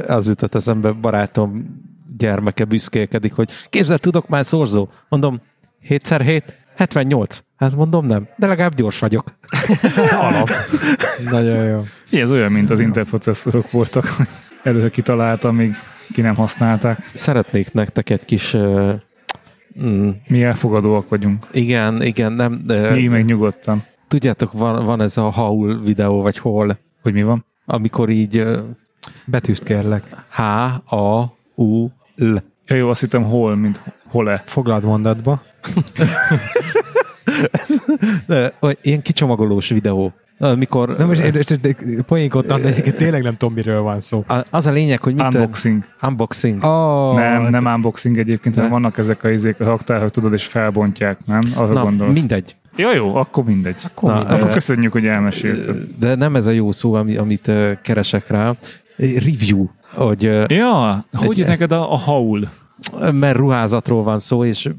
[0.07, 1.83] az jutott eszembe, barátom
[2.17, 4.87] gyermeke büszkélkedik, hogy képzeld, tudok már szorzó.
[5.09, 5.41] Mondom,
[5.89, 6.41] 7x7?
[6.75, 7.43] 78.
[7.57, 9.23] Hát mondom nem, de legalább gyors vagyok.
[10.27, 10.49] alap.
[11.31, 11.83] Nagyon jó.
[12.05, 14.15] Figyelj, ez olyan, mint az Intel processzorok voltak,
[14.63, 15.75] előre kitaláltam, míg
[16.13, 16.97] ki nem használták.
[17.13, 18.53] Szeretnék nektek egy kis...
[18.53, 18.93] ö,
[19.81, 21.45] mm, Mi elfogadóak vagyunk.
[21.51, 22.61] igen, igen, nem...
[22.67, 23.83] ö, Mi meg nyugodtan.
[24.07, 27.45] Tudjátok, van, van ez a haul videó, vagy hol, Hogy mi van?
[27.65, 28.59] amikor így ö,
[29.25, 30.03] Betűzt kérlek.
[30.29, 32.35] H-A-U-L.
[32.67, 34.43] Ja, jó, azt hittem hol, mint hol-e.
[34.45, 35.41] Foglald mondatba.
[38.81, 40.13] Ilyen kicsomagolós videó.
[40.39, 44.25] Amikor Na most én- én- poénkodtam, de egyébként tényleg nem tudom, miről van szó.
[44.49, 45.83] az a lényeg, hogy mit Unboxing.
[46.01, 46.63] unboxing.
[46.63, 48.75] Oh, nem, nem unboxing egyébként, hanem Ne?
[48.75, 51.39] vannak ezek a izék, a raktárok, tudod, és felbontják, nem?
[51.55, 52.17] Arra Na, gondolsz.
[52.17, 52.55] mindegy.
[52.75, 53.75] Ja, jó, akkor mindegy.
[53.85, 54.39] Akkor Na, mindegy.
[54.39, 55.77] Akkor köszönjük, hogy elmesélted.
[55.99, 58.53] De nem ez a jó szó, ami, amit ö, keresek rá.
[58.97, 62.49] Review, hogy Ja, hogy Egy- neked a, a haul?
[63.11, 64.69] mert ruházatról van szó, és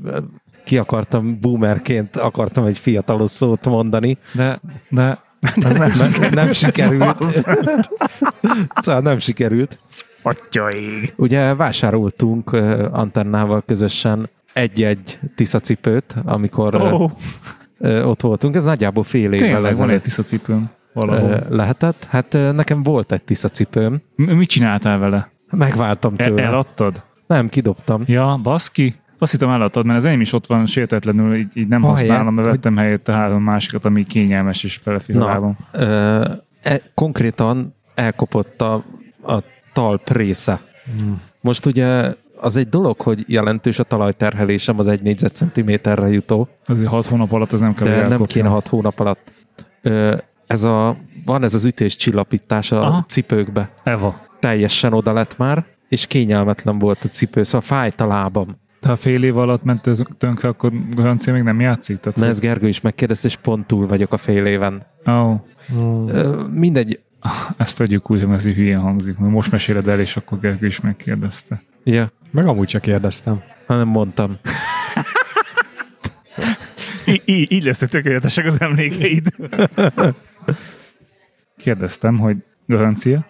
[0.66, 4.18] ki akartam boomerként, akartam egy fiatalos szót mondani.
[4.32, 4.60] De,
[4.90, 7.22] de Ez nem, nem, nem sikerült.
[8.82, 9.78] szóval nem sikerült.
[10.22, 11.14] Atyaig.
[11.16, 12.52] Ugye vásároltunk
[12.92, 17.10] Antennával közösen egy-egy tiszacipőt, amikor Oh,
[17.80, 18.54] ott voltunk.
[18.54, 21.40] Ez nagyjából fél évvel tényleg van egy ezelőtt tiszacipőm valahol.
[21.48, 22.06] lehetett.
[22.10, 25.30] Hát nekem volt egy tiszacipőm, Mit csináltál vele?
[25.50, 26.42] megváltam El- tőle.
[26.42, 27.02] eladtad?
[27.26, 28.02] Nem, kidobtam.
[28.06, 28.94] Ja, baszki.
[29.18, 32.34] Azt hittem eladtad, mert az enyém is ott van sértetlenül, így, így nem Ahelyett, használom,
[32.34, 36.24] mert hogy- vettem helyette három másikat, ami kényelmes és a ö,
[36.62, 38.84] e, konkrétan elkopott a,
[39.22, 39.42] a
[39.72, 40.60] talp része.
[40.96, 41.20] Hmm.
[41.40, 47.06] Most ugye az egy dolog, hogy jelentős a talajterhelésem az egy négyzetcentiméterre jutó, Azért hat
[47.06, 49.32] hónap alatt az nem kell, de hogy nem kéne hat hónap alatt.
[49.82, 53.04] Ö, ez a, van ez az ütés csillapítás a Aha.
[53.08, 53.70] cipőkbe.
[53.82, 54.20] Eva.
[54.40, 58.56] Teljesen oda lett már, és kényelmetlen volt a cipő, szóval fájt a lábam.
[58.81, 61.99] De ha fél év alatt ment ez tönkre, akkor garancia még nem játszik?
[61.99, 64.83] Tehát, Na ezt Gergő is megkérdezte, és pont túl vagyok a fél éven.
[65.05, 66.05] oh, Hmm.
[66.53, 67.01] Mindegy,
[67.57, 69.16] ezt vegyük úgy, hogy ez így hülyén hangzik.
[69.18, 71.62] Most meséled el, és akkor Gergő is megkérdezte.
[71.85, 73.43] ja, Meg amúgy csak kérdeztem.
[73.66, 74.37] hanem mondtam.
[77.07, 79.29] Í- í- így lesznek tökéletesek az emlékeid.
[81.57, 83.24] Kérdeztem, hogy garancia?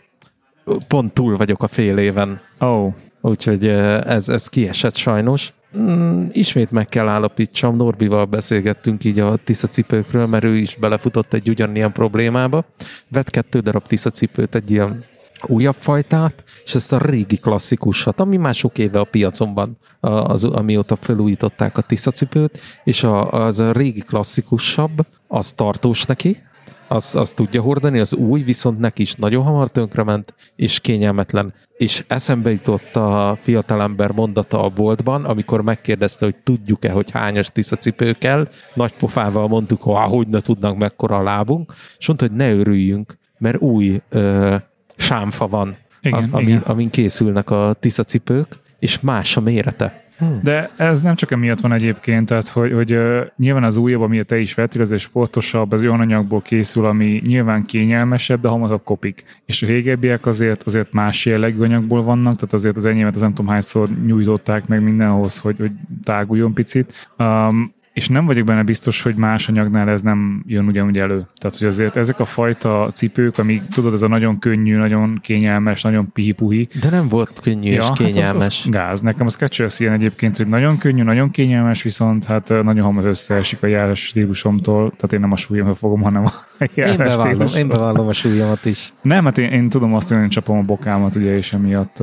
[0.89, 2.41] Pont túl vagyok a fél éven.
[2.59, 2.95] Oh,
[3.27, 5.53] Úgyhogy ez, ez kiesett sajnos.
[5.79, 11.49] Mm, ismét meg kell állapítsam, Norbival beszélgettünk így a tiszacipőkről, mert ő is belefutott egy
[11.49, 12.65] ugyanilyen problémába.
[13.09, 15.05] Vett kettő darab tiszacipőt, egy ilyen
[15.47, 20.45] újabb fajtát, és ezt a régi klasszikusat, ami már sok éve a piacon van, az,
[20.45, 26.43] amióta felújították a tiszacipőt, és a, az a régi klasszikusabb, az tartós neki,
[26.89, 31.55] az, az tudja hordani, az új, viszont neki is nagyon hamar tönkrement, és kényelmetlen.
[31.77, 38.13] És eszembe jutott a fiatalember mondata a boltban, amikor megkérdezte, hogy tudjuk-e, hogy hányas tiszacipő
[38.13, 38.49] kell.
[38.75, 43.19] Nagy pofával mondtuk, hogy hogy ne tudnánk mekkora a lábunk, és mondta, hogy ne örüljünk,
[43.39, 44.57] mert új ö,
[44.97, 46.61] sámfa van, Igen, a, ami, igen.
[46.61, 50.06] amin készülnek a tiszacipők, és más a mérete.
[50.43, 54.27] De ez nem csak emiatt van egyébként, tehát hogy, hogy uh, nyilván az újabb, amiért
[54.27, 58.83] te is vettél, ez egy sportosabb, az olyan anyagból készül, ami nyilván kényelmesebb, de hamarabb
[58.85, 59.25] kopik.
[59.45, 63.35] És a régebbiek azért, azért más jellegű anyagból vannak, tehát azért az enyémet az nem
[63.35, 65.73] tudom hányszor nyújtották meg mindenhoz, hogy, hogy
[66.05, 67.09] táguljon picit.
[67.19, 71.27] Um, és nem vagyok benne biztos, hogy más anyagnál ez nem jön ugyanúgy elő.
[71.39, 75.83] Tehát, hogy azért ezek a fajta cipők, amik tudod, ez a nagyon könnyű, nagyon kényelmes,
[75.83, 78.45] nagyon pihi-puhi, De nem volt könnyű és hát kényelmes.
[78.47, 79.01] Az, az gáz.
[79.01, 83.63] Nekem a Skechers ilyen egyébként, hogy nagyon könnyű, nagyon kényelmes, viszont hát nagyon hamar összeesik
[83.63, 87.77] a járás stílusomtól, tehát én nem a súlyomra fogom, hanem a Én járás én stílusomra.
[87.77, 88.93] bevallom a súlyomat is.
[89.03, 92.03] Nem, hát én, én tudom azt, hogy én csapom a bokámat, ugye, és emiatt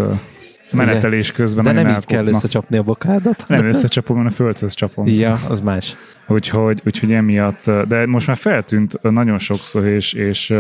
[0.74, 3.46] menetelés közben De nem így kell összecsapni a bokádat.
[3.48, 5.08] Nem összecsapom, hanem a földhöz csapom.
[5.08, 5.96] Ja, az más.
[6.28, 10.54] Úgyhogy, úgyhogy emiatt, de most már feltűnt nagyon sokszor, és, és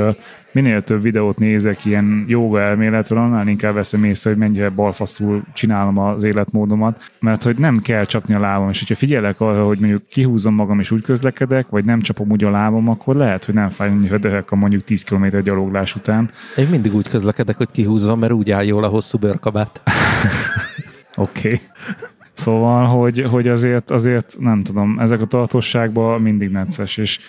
[0.54, 5.98] minél több videót nézek ilyen joga elméletről, annál inkább veszem észre, hogy mennyire balfaszul csinálom
[5.98, 10.08] az életmódomat, mert hogy nem kell csapni a lábam, és hogyha figyelek arra, hogy mondjuk
[10.08, 13.70] kihúzom magam és úgy közlekedek, vagy nem csapom úgy a lábam, akkor lehet, hogy nem
[13.70, 16.30] fáj annyira döhek a mondjuk 10 km gyaloglás után.
[16.58, 19.82] Én mindig úgy közlekedek, hogy kihúzom, mert úgy áll jól a hosszú bőrkabát.
[21.16, 21.48] Oké.
[21.48, 21.62] Okay.
[22.34, 27.20] Szóval, hogy, hogy azért, azért nem tudom, ezek a tartóságban mindig necces, és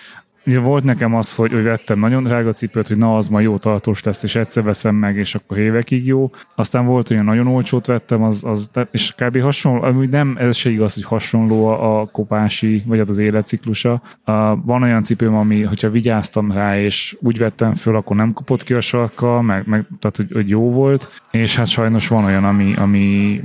[0.45, 3.57] Ugye volt nekem az, hogy, hogy vettem nagyon drága cipőt, hogy na az ma jó
[3.57, 6.31] tartós lesz, és egyszer veszem meg, és akkor évekig jó.
[6.55, 9.41] Aztán volt olyan nagyon olcsót vettem, az, az és kb.
[9.41, 14.01] hasonló, amúgy nem, ez se igaz, hogy hasonló a, a kopási, vagy az életciklusa.
[14.25, 14.33] Uh,
[14.65, 18.73] van olyan cipőm, ami, hogyha vigyáztam rá, és úgy vettem föl, akkor nem kopott ki
[18.73, 22.73] a sarka, meg, meg tehát, hogy, hogy jó volt, és hát sajnos van olyan, ami,
[22.75, 23.39] ami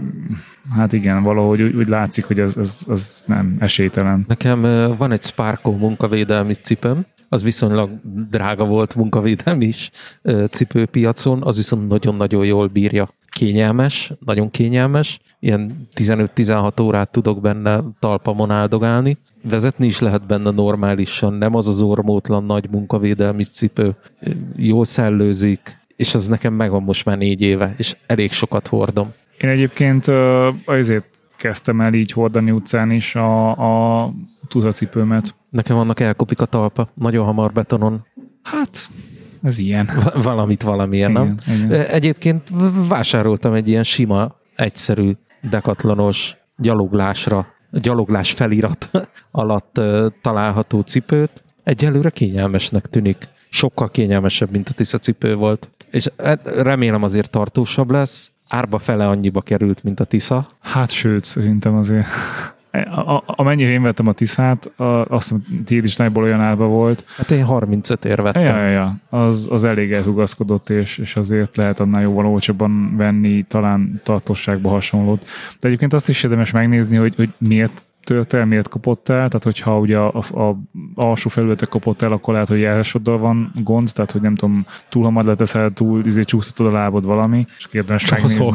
[0.77, 4.25] hát igen, valahogy úgy, úgy látszik, hogy ez, ez, ez nem esélytelen.
[4.29, 4.61] Nekem
[4.99, 7.91] van egy Sparko munkavédelmi cipőm, az viszonylag
[8.29, 9.91] drága volt munkavédelmi is
[10.51, 13.09] cipőpiacon, az viszont nagyon-nagyon jól bírja.
[13.29, 19.17] Kényelmes, nagyon kényelmes, ilyen 15-16 órát tudok benne talpamon áldogálni.
[19.43, 23.97] Vezetni is lehet benne normálisan, nem az az ormótlan nagy munkavédelmi cipő.
[24.57, 29.13] Jól szellőzik, és az nekem megvan most már négy éve, és elég sokat hordom.
[29.41, 30.07] Én egyébként
[30.65, 31.05] azért
[31.37, 33.51] kezdtem el így hordani utcán is a,
[34.05, 34.11] a
[34.49, 35.35] tuzacipőmet.
[35.51, 38.07] Nekem annak elkopik a talpa, nagyon hamar betonon.
[38.43, 38.89] Hát,
[39.43, 39.91] ez ilyen.
[40.05, 41.35] Va- valamit valamilyen, nem?
[41.47, 41.71] Igen, igen.
[41.71, 42.49] Ö, Egyébként
[42.89, 45.13] vásároltam egy ilyen sima, egyszerű,
[45.51, 48.91] dekatlanos gyaloglásra, gyaloglás felirat
[49.31, 49.81] alatt
[50.23, 51.43] található cipőt.
[51.65, 53.29] Egyelőre kényelmesnek tűnik.
[53.49, 55.71] Sokkal kényelmesebb, mint a Tisza cipő volt.
[55.91, 58.31] És hát remélem azért tartósabb lesz.
[58.51, 60.49] Árba fele annyiba került, mint a Tisza.
[60.61, 62.07] Hát sőt, szerintem azért
[62.71, 66.67] a, a, amennyire én vettem a Tiszát, a, azt hiszem, tiéd is nagyból olyan árba
[66.67, 67.05] volt.
[67.17, 68.43] Hát én 35 ér vettem.
[68.43, 68.97] Ja, ja, ja.
[69.19, 75.27] Az, az elég elhugaszkodott, és, és azért lehet annál jóval olcsóbban venni, talán tartosságba hasonlót.
[75.61, 79.45] De egyébként azt is érdemes megnézni, hogy, hogy miért tört el, miért kopott el, tehát
[79.45, 80.57] hogyha ugye a, a, a
[80.95, 85.05] alsó felülete kopott el, akkor lehet, hogy járásoddal van gond, tehát hogy nem tudom, túl
[85.05, 88.55] hamar leteszel, túl izé csúsztatod a lábod valami, és érdemes megnézni.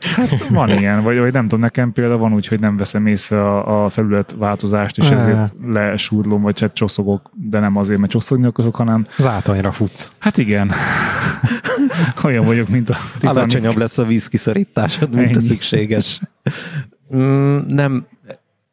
[0.00, 3.40] Hát van ilyen, vagy, vagy nem tudom, nekem például van úgy, hogy nem veszem észre
[3.42, 8.46] a, a felület változást, és ezért lesúrlom, vagy hát csoszogok, de nem azért, mert csoszogni
[8.46, 9.06] akarok, hanem...
[9.18, 10.10] Zátonyra futsz.
[10.18, 10.70] Hát igen.
[12.24, 13.36] Olyan vagyok, mint a Titanic.
[13.36, 15.36] Alacsonyabb lesz a vízkiszorításod, mint Ennyi.
[15.36, 16.20] a szükséges.
[17.14, 18.06] Mm, nem,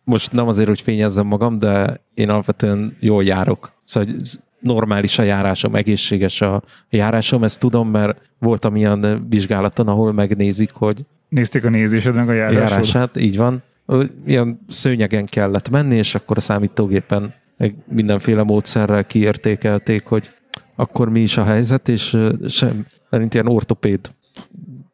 [0.04, 3.72] most nem azért, hogy fényezzem magam, de én alapvetően jól járok.
[3.84, 4.16] Szóval
[4.60, 11.06] normális a járásom, egészséges a járásom, ezt tudom, mert voltam ilyen vizsgálaton, ahol megnézik, hogy
[11.30, 12.70] Nézték a nézésed meg a járásod.
[12.70, 13.64] járását, így van.
[14.26, 17.34] Ilyen szőnyegen kellett menni, és akkor a számítógépen
[17.86, 20.30] mindenféle módszerrel kiértékelték, hogy
[20.76, 23.99] akkor mi is a helyzet, és sem, szerint ilyen ortopéd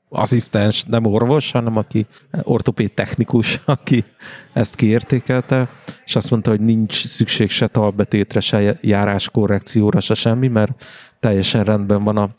[0.09, 2.05] asszisztens, nem orvos, hanem aki
[2.43, 4.03] ortopéd technikus, aki
[4.53, 5.67] ezt kiértékelte,
[6.05, 10.83] és azt mondta, hogy nincs szükség se talbetétre, se járáskorrekcióra, se semmi, mert
[11.19, 12.29] teljesen rendben van a,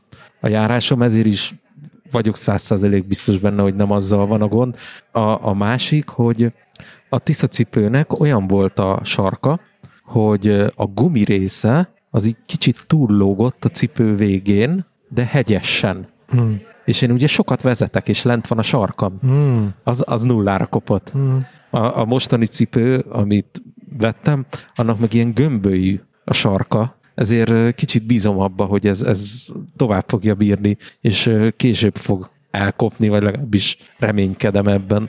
[0.41, 1.55] a járásom, ezért is
[2.11, 4.77] vagyok százszázalék biztos benne, hogy nem azzal van a gond.
[5.13, 6.53] A, a másik, hogy
[7.09, 9.61] a Tisza cipőnek olyan volt a sarka,
[10.05, 16.07] hogy a gumi része az így kicsit túllógott a cipő végén, de hegyesen.
[16.29, 19.21] Hmm és én ugye sokat vezetek, és lent van a sarkam.
[19.27, 19.67] Mm.
[19.83, 21.13] Az, az nullára kopott.
[21.17, 21.37] Mm.
[21.71, 23.63] A, a mostani cipő, amit
[23.99, 30.05] vettem, annak meg ilyen gömbölyű a sarka, ezért kicsit bízom abba, hogy ez, ez tovább
[30.07, 35.09] fogja bírni, és később fog elkopni, vagy legalábbis reménykedem ebben.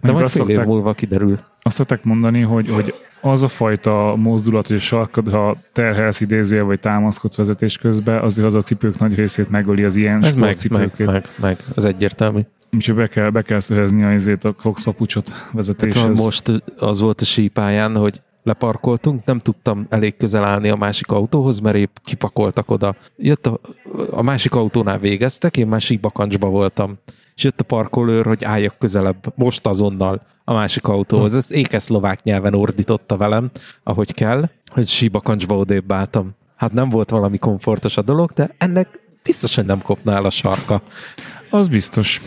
[0.00, 1.38] De majd fél év múlva kiderül.
[1.70, 6.62] Azt szokták mondani, hogy, hogy az a fajta mozdulat, hogy a sarkad, ha terhelsz idézője,
[6.62, 10.56] vagy támaszkodsz vezetés közben, azért az a cipők nagy részét megöli az ilyen Ez meg,
[10.70, 12.40] meg, meg, meg, ez egyértelmű.
[12.72, 16.02] Úgyhogy be kell, be kell szerezni azért a Cox papucsot vezetéshez.
[16.02, 21.10] Hát most az volt a sípályán, hogy leparkoltunk, nem tudtam elég közel állni a másik
[21.10, 22.94] autóhoz, mert épp kipakoltak oda.
[23.16, 23.60] Jött a,
[24.10, 26.98] a másik autónál végeztek, én már síbakancsba voltam
[27.40, 31.34] és jött a parkolőr, hogy álljak közelebb, most azonnal a másik autóhoz.
[31.34, 33.50] Ezt ékeszlovák nyelven ordította velem,
[33.82, 36.30] ahogy kell, hogy síbakancsba odébb álltam.
[36.56, 40.82] Hát nem volt valami komfortos a dolog, de ennek biztos, hogy nem el a sarka.
[41.50, 42.20] Az biztos.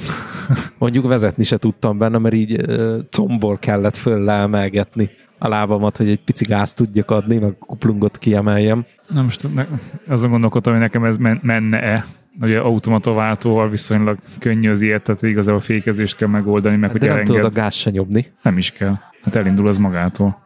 [0.77, 2.65] Mondjuk vezetni se tudtam benne, mert így
[3.09, 5.09] combból kellett föl leemelgetni
[5.43, 8.85] a lábamat, hogy egy pici gáz tudjak adni, meg a kuplungot kiemeljem.
[9.13, 9.65] Na most ne,
[10.07, 12.05] azon gondolkodtam, hogy nekem ez men- menne-e
[12.41, 17.01] ugye automatováltóval viszonylag könnyű az ilyet, tehát igazából a fékezést kell megoldani, meg De hogy
[17.01, 17.35] nem elenged.
[17.35, 18.31] tudod a gáz se nyomni.
[18.41, 18.95] Nem is kell.
[19.23, 20.41] Hát elindul az magától.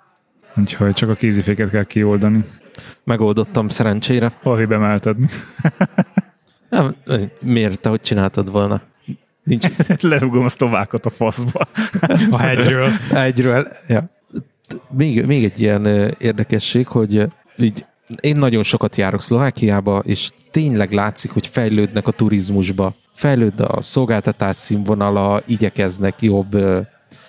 [0.55, 2.43] Úgyhogy csak a kéziféket kell kioldani.
[3.03, 4.31] Megoldottam szerencsére.
[4.41, 5.25] Hol bemelted mi?
[6.69, 6.95] nem,
[7.41, 7.79] miért?
[7.79, 8.81] Te hogy csináltad volna?
[9.43, 9.67] Nincs.
[10.01, 11.67] Lerugom a továkat a faszba.
[12.31, 12.89] a hegyről.
[13.09, 13.67] hegyről.
[13.87, 14.15] Ja.
[14.89, 15.85] Még, még egy ilyen
[16.19, 17.85] érdekesség, hogy így
[18.21, 22.95] én nagyon sokat járok Szlovákiába, és tényleg látszik, hogy fejlődnek a turizmusba.
[23.13, 26.57] Fejlőd a szolgáltatás színvonala, igyekeznek jobb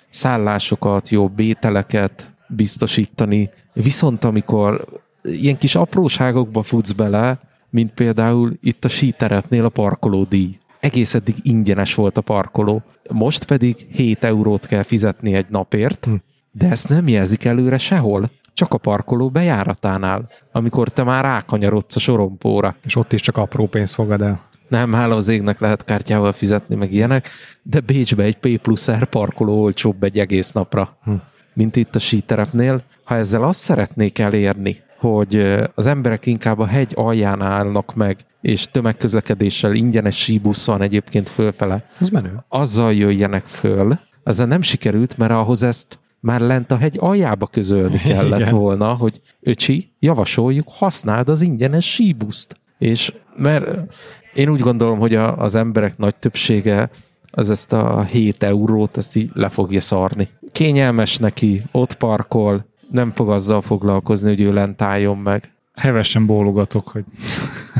[0.09, 3.49] szállásokat, jobb ételeket biztosítani.
[3.73, 4.85] Viszont amikor
[5.23, 10.57] ilyen kis apróságokba futsz bele, mint például itt a síterepnél a parkolódíj.
[10.79, 12.83] Egész eddig ingyenes volt a parkoló.
[13.11, 16.13] Most pedig 7 eurót kell fizetni egy napért, hm.
[16.59, 21.99] De ezt nem jelzik előre sehol csak a parkoló bejáratánál, amikor te már rákanyarodsz a
[21.99, 22.75] sorompóra.
[22.85, 24.41] És ott is csak apró pénzt fogad el.
[24.67, 27.29] Nem, hála az égnek lehet kártyával fizetni, meg ilyenek,
[27.63, 31.13] de Bécsbe egy P plusz R parkoló olcsóbb egy egész napra, hm.
[31.53, 32.81] mint itt a síterepnél.
[33.03, 38.65] Ha ezzel azt szeretnék elérni, hogy az emberek inkább a hegy alján állnak meg, és
[38.65, 41.85] tömegközlekedéssel ingyenes síbusz van egyébként fölfele.
[41.99, 42.43] Ez menő.
[42.47, 43.99] Azzal jöjjenek föl.
[44.23, 48.55] Ezzel nem sikerült, mert ahhoz ezt már lent a hegy aljába közölni kellett Igen.
[48.55, 52.55] volna, hogy öcsi, javasoljuk, használd az ingyenes síbuszt.
[52.77, 53.93] És mert
[54.33, 56.89] én úgy gondolom, hogy a, az emberek nagy többsége
[57.31, 60.27] az ezt a 7 eurót ezt így le fogja szarni.
[60.51, 65.51] Kényelmes neki, ott parkol, nem fog azzal foglalkozni, hogy ő lent álljon meg.
[65.73, 67.03] Hevesen bólogatok, hogy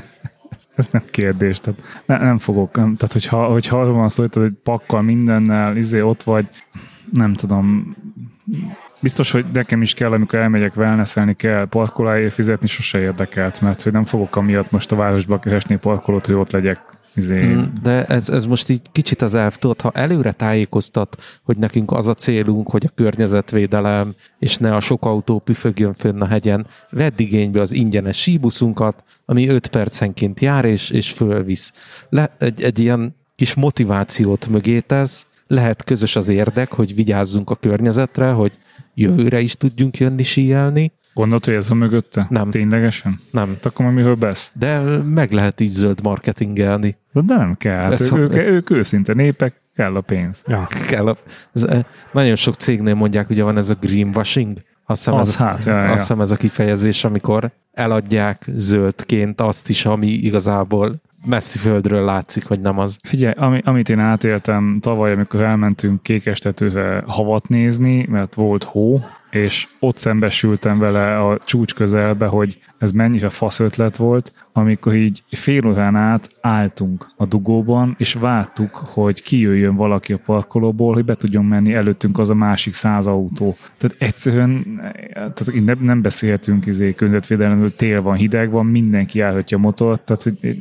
[0.76, 1.60] ez nem kérdés.
[1.60, 2.76] Tehát ne, nem fogok.
[2.76, 6.48] Nem, tehát, hogyha, hogyha arról van szó, hogy pakkal mindennel, izé ott vagy,
[7.12, 7.96] nem tudom,
[9.02, 13.92] biztos, hogy nekem is kell, amikor elmegyek wellnesselni kell parkoláért fizetni, sose érdekelt, mert hogy
[13.92, 16.80] nem fogok amiatt most a városba keresni parkolót, hogy ott legyek
[17.16, 21.58] izé, Mm, De ez, ez most így kicsit az elv, tudod, ha előre tájékoztat, hogy
[21.58, 26.28] nekünk az a célunk, hogy a környezetvédelem, és ne a sok autó püfögjön fönn a
[26.28, 31.72] hegyen, vedd igénybe az ingyenes síbuszunkat, ami 5 percenként jár, és, és fölvisz.
[32.10, 37.56] Le, egy, egy ilyen kis motivációt mögé tesz, lehet közös az érdek, hogy vigyázzunk a
[37.56, 38.52] környezetre, hogy
[38.94, 40.92] jövőre is tudjunk jönni síelni.
[41.14, 42.28] Gondolod, hogy ez van mögötte?
[42.30, 42.50] Nem.
[42.50, 43.20] Ténylegesen?
[43.32, 43.48] Nem.
[43.48, 44.52] Hát akkor miről besz?
[44.54, 46.98] De meg lehet így zöld marketingelni.
[47.12, 47.92] De nem kell.
[47.92, 50.44] Ez ők, ha- ők, ők őszinte népek, kell a pénz.
[50.48, 50.68] Ja.
[50.88, 51.18] Kell a,
[51.54, 51.80] ez, eh,
[52.12, 54.58] nagyon sok cégnél mondják, ugye van ez a greenwashing.
[54.86, 55.92] Azt hiszem, Az ez, hát, ja, ja, ja.
[55.92, 62.46] azt hiszem ez a kifejezés, amikor eladják zöldként azt is, ami igazából messzi földről látszik,
[62.46, 62.98] hogy nem az.
[63.04, 69.68] Figyelj, ami, amit én átéltem tavaly, amikor elmentünk Kékestetőre havat nézni, mert volt hó, és
[69.80, 75.68] ott szembesültem vele a csúcs közelbe, hogy ez mennyire fasz ötlet volt, amikor így fél
[75.68, 81.46] órán át álltunk a dugóban, és vártuk, hogy kijöjjön valaki a parkolóból, hogy be tudjon
[81.46, 83.56] menni előttünk az a másik száz autó.
[83.78, 84.82] Tehát egyszerűen
[85.14, 90.24] tehát nem, nem beszélhetünk izé, környezetvédelemről, tél van, hideg van, mindenki járhatja a motort, tehát
[90.24, 90.58] hogy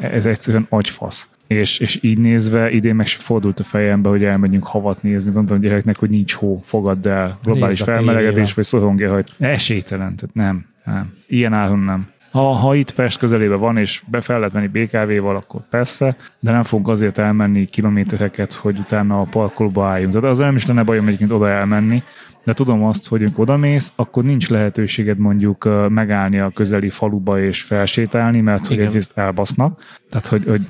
[0.00, 1.28] ez egyszerűen agyfasz.
[1.46, 5.32] És, és így nézve idén meg fordult a fejembe, hogy elmegyünk havat nézni.
[5.32, 7.38] Mondtam a gyereknek, hogy nincs hó, fogadd el.
[7.42, 10.16] Globális Nézd felmelegedés, vagy szorongja, hogy esélytelen.
[10.16, 11.12] Tehát nem, nem.
[11.26, 12.12] Ilyen áron nem.
[12.30, 16.50] Ha, ha itt Pest közelében van, és be fel lehet menni BKV-val, akkor persze, de
[16.50, 20.12] nem fogunk azért elmenni kilométereket, hogy utána a parkolóba álljunk.
[20.12, 22.02] Tehát az nem is lenne bajom egyébként oda elmenni,
[22.44, 27.62] de tudom azt, hogy amikor odamész, akkor nincs lehetőséged mondjuk megállni a közeli faluba és
[27.62, 28.86] felsétálni, mert hogy Igen.
[28.86, 30.66] egyrészt elbasznak, tehát hogy, hogy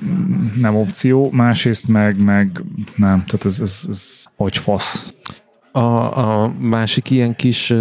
[0.59, 2.61] nem opció, másrészt meg, meg
[2.95, 5.13] nem, tehát ez, ez, ez hogy fasz.
[5.71, 5.79] A,
[6.19, 7.73] a másik ilyen kis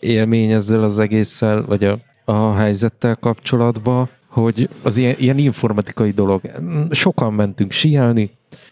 [0.00, 6.40] élmény ezzel az egésszel, vagy a, a helyzettel kapcsolatban, hogy az ilyen, ilyen informatikai dolog.
[6.90, 8.30] Sokan mentünk síelni,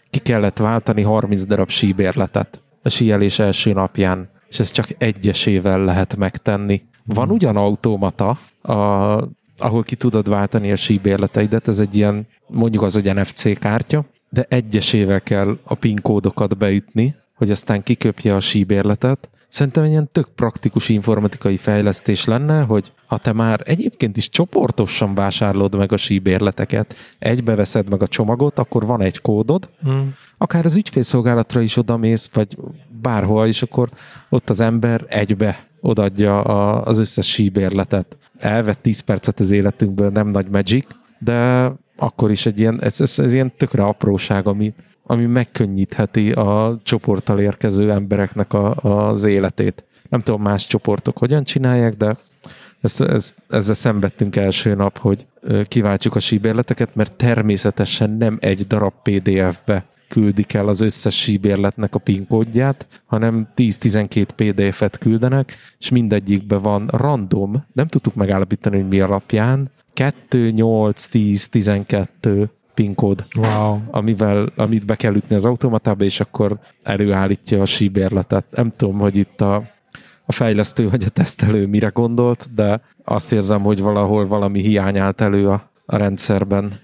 [0.09, 6.15] ki kellett váltani 30 darab síbérletet a síelés első napján, és ezt csak egyesével lehet
[6.15, 6.81] megtenni.
[7.05, 8.73] Van ugyan automata, a,
[9.57, 14.45] ahol ki tudod váltani a síbérleteidet, ez egy ilyen, mondjuk az, hogy NFC kártya, de
[14.49, 19.29] egyesével kell a PIN kódokat beütni, hogy aztán kiköpje a síbérletet.
[19.47, 25.15] Szerintem egy ilyen tök praktikus informatikai fejlesztés lenne, hogy ha te már egyébként is csoportosan
[25.15, 30.07] vásárlod meg a síbérleteket, egybe veszed meg a csomagot, akkor van egy kódod, Mm.
[30.37, 32.57] akár az ügyfélszolgálatra is odamész, vagy
[33.01, 33.89] bárhol, és akkor
[34.29, 38.17] ott az ember egybe odaadja a, az összes síbérletet.
[38.37, 40.85] Elvett 10 percet az életünkből, nem nagy magic,
[41.19, 44.73] de akkor is egy ilyen, ez, ez, ez ilyen tökre apróság, ami,
[45.03, 49.85] ami megkönnyítheti a csoporttal érkező embereknek a, az életét.
[50.09, 52.15] Nem tudom, más csoportok hogyan csinálják, de
[52.81, 55.25] ezt, ezt, ezzel szenvedtünk első nap, hogy
[55.63, 61.99] kiváltjuk a síbérleteket, mert természetesen nem egy darab PDF-be küldik el az összes síbérletnek a
[61.99, 68.99] PIN kódját, hanem 10-12 PDF-et küldenek, és mindegyikben van random, nem tudtuk megállapítani, hogy mi
[68.99, 73.79] alapján, 2, 8, 10, 12 PIN kód, Wow.
[73.91, 78.45] amivel, amit be kell ütni az automatába, és akkor előállítja a síbérletet.
[78.51, 79.55] Nem tudom, hogy itt a,
[80.25, 85.21] a fejlesztő vagy a tesztelő mire gondolt, de azt érzem, hogy valahol valami hiány állt
[85.21, 86.79] elő a, a rendszerben.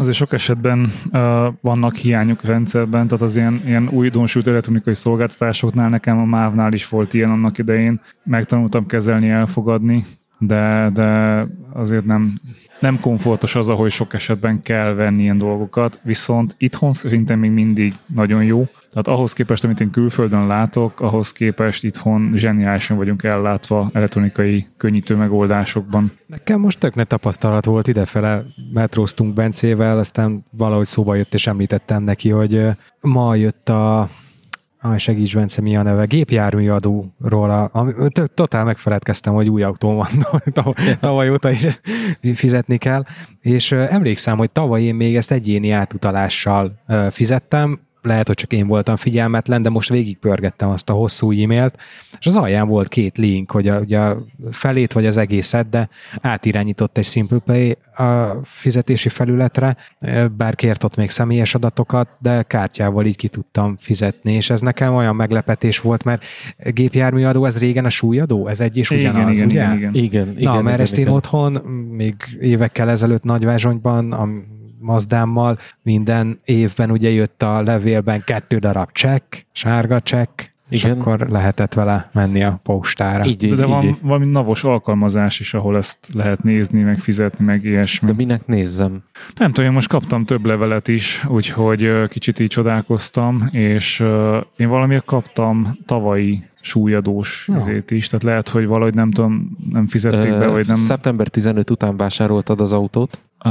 [0.00, 1.20] Azért sok esetben uh,
[1.60, 7.14] vannak hiányok rendszerben, tehát az ilyen, ilyen újdonsült elektronikai szolgáltatásoknál nekem a MÁV-nál is volt
[7.14, 8.00] ilyen annak idején.
[8.24, 10.04] Megtanultam kezelni, elfogadni,
[10.40, 12.40] de, de azért nem,
[12.80, 17.94] nem komfortos az, ahogy sok esetben kell venni ilyen dolgokat, viszont itthon szerintem még mindig
[18.14, 18.66] nagyon jó.
[18.90, 25.16] Tehát ahhoz képest, amit én külföldön látok, ahhoz képest itthon zseniálisan vagyunk ellátva elektronikai könnyítő
[25.16, 26.12] megoldásokban.
[26.26, 32.02] Nekem most tök ne tapasztalat volt idefele, metróztunk Bencével, aztán valahogy szóba jött, és említettem
[32.02, 32.66] neki, hogy
[33.00, 34.08] ma jött a
[34.82, 36.04] Ah, segíts, Bence, mi a neve?
[36.04, 37.50] Gépjárműadóról.
[37.50, 37.92] A, ami,
[38.34, 40.08] totál megfeledkeztem, hogy új autóm van,
[41.00, 41.80] tavaly, óta is
[42.34, 43.04] fizetni kell.
[43.40, 46.72] És emlékszem, hogy tavaly én még ezt egyéni átutalással
[47.10, 51.76] fizettem, lehet, hogy csak én voltam figyelmetlen, de most végigpörgettem azt a hosszú e-mailt,
[52.18, 54.16] és az alján volt két link, hogy a, ugye a
[54.50, 55.88] felét vagy az egészet, de
[56.20, 59.76] átirányított egy SimplePay a fizetési felületre,
[60.36, 64.94] bár kért ott még személyes adatokat, de kártyával így ki tudtam fizetni, és ez nekem
[64.94, 66.24] olyan meglepetés volt, mert
[66.58, 68.46] gépjárműadó, ez régen a súlyadó?
[68.46, 69.76] Ez egy és ugyanaz, igen, igen, ugye?
[69.76, 69.94] igen, igen.
[69.94, 71.12] Igen, Na, igen, mert igen, ezt én igen.
[71.12, 71.52] otthon,
[71.90, 74.12] még évekkel ezelőtt Nagyvázsonyban,
[74.80, 81.00] Mazdámmal minden évben ugye jött a levélben kettő darab csekk, sárga csekk, és Igen.
[81.00, 83.24] akkor lehetett vele menni a postára.
[83.24, 83.96] Így, De, így, de van így.
[84.02, 88.08] valami navos alkalmazás is, ahol ezt lehet nézni, meg fizetni, meg ilyesmi.
[88.08, 89.02] De minek nézzem?
[89.36, 94.04] Nem tudom, én most kaptam több levelet is, úgyhogy kicsit így csodálkoztam, és
[94.56, 97.54] én valamiért kaptam tavalyi súlyadós Ja.
[97.54, 101.70] izét is, tehát lehet, hogy valahogy nem tudom, nem fizették be, vagy nem, Szeptember 15
[101.70, 103.18] után vásároltad az autót.
[103.44, 103.50] Uh,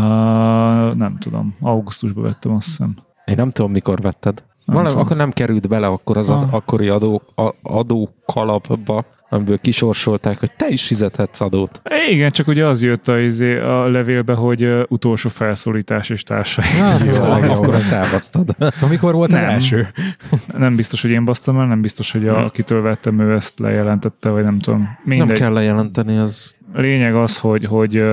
[0.95, 2.95] nem tudom, augusztusban vettem azt hiszem.
[3.25, 4.33] Én nem tudom, mikor vetted.
[4.65, 5.03] Nem Valami, tudom.
[5.05, 6.53] akkor nem került bele akkor az Ah.
[6.53, 11.81] akkori adó, a, adó kalapba, amiből kisorsolták, hogy te is fizethetsz adót.
[12.09, 16.65] Igen, csak ugye az jött a, izé, a levélbe, hogy utolsó felszólítás és társai.
[16.81, 17.51] Ah, jó, Szóval jó.
[17.51, 18.55] akkor azt elbasztad.
[18.81, 19.49] Amikor volt az Nem.
[19.49, 19.87] első?
[20.57, 24.29] Nem biztos, hogy én basztam el, nem biztos, hogy a, akitől vettem, ő ezt lejelentette,
[24.29, 24.87] vagy nem tudom.
[25.03, 25.27] Mindegy.
[25.27, 28.03] Nem kell lejelenteni, az lényeg az, hogy, hogy,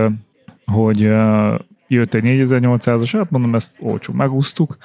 [0.72, 1.54] hogy ö,
[1.88, 4.76] jött egy 4800-as, hát mondom, ezt olcsó megúsztuk,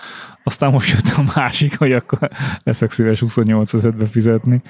[0.44, 2.30] aztán most jött a másik, hogy akkor
[2.64, 4.62] leszek szíves 28 be fizetni,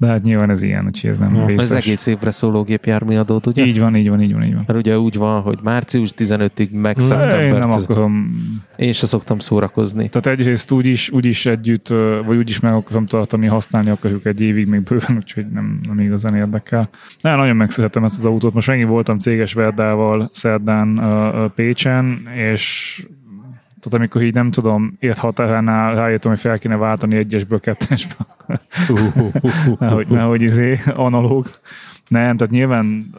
[0.00, 1.40] de hát nyilván ez ilyen, úgyhogy ez nem Ja.
[1.40, 1.84] az vészes.
[1.86, 3.64] egész évre szóló gépjárműadót, ugye?
[3.66, 4.64] Így van, így van, így van, így van.
[4.66, 8.30] Mert ugye úgy van, hogy március 15-ig meg Én Én szeptember nem 10 akarom
[8.76, 10.08] Én se szoktam szórakozni.
[10.08, 11.88] Tehát egyrészt úgy is, úgy is együtt,
[12.26, 16.00] vagy úgy is meg akarom tartani, használni akarjuk egy évig még bőven, úgyhogy nem, nem
[16.00, 16.88] igazán érdekel.
[17.22, 18.54] De nagyon megszerettem ezt az autót.
[18.54, 21.00] Most megint voltam céges Verdával szerdán
[21.54, 23.02] Pécsen, és
[23.80, 28.14] tehát amikor így nem tudom, ért határánál rájöttem, hogy fel kéne váltani egyesből kettesbe,
[29.78, 31.46] nehogy, nehogy izé, analóg.
[32.08, 33.14] Nem, tehát nyilván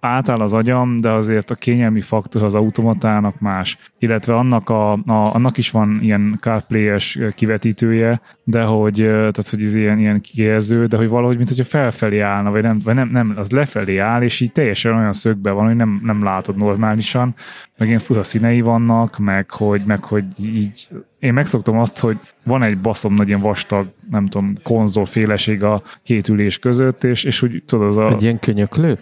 [0.00, 3.78] átáll az agyam, de azért a kényelmi faktor az automatának más.
[3.98, 9.74] Illetve annak, a, a, annak is van ilyen CarPlay-es kivetítője, de hogy, tehát, hogy ez
[9.74, 13.34] ilyen, ilyen kijelző, de hogy valahogy, mint hogyha felfelé állna, vagy nem, vagy nem, nem,
[13.36, 17.34] az lefelé áll, és így teljesen olyan szögben van, hogy nem, nem látod normálisan,
[17.78, 20.88] meg ilyen fura színei vannak, meg hogy, meg hogy így
[21.22, 26.28] én megszoktam azt, hogy van egy baszom nagy ilyen vastag, nem tudom, konzolféleség a két
[26.28, 28.98] ülés között, és, és úgy tudod, az a Egy ilyen könyöklő?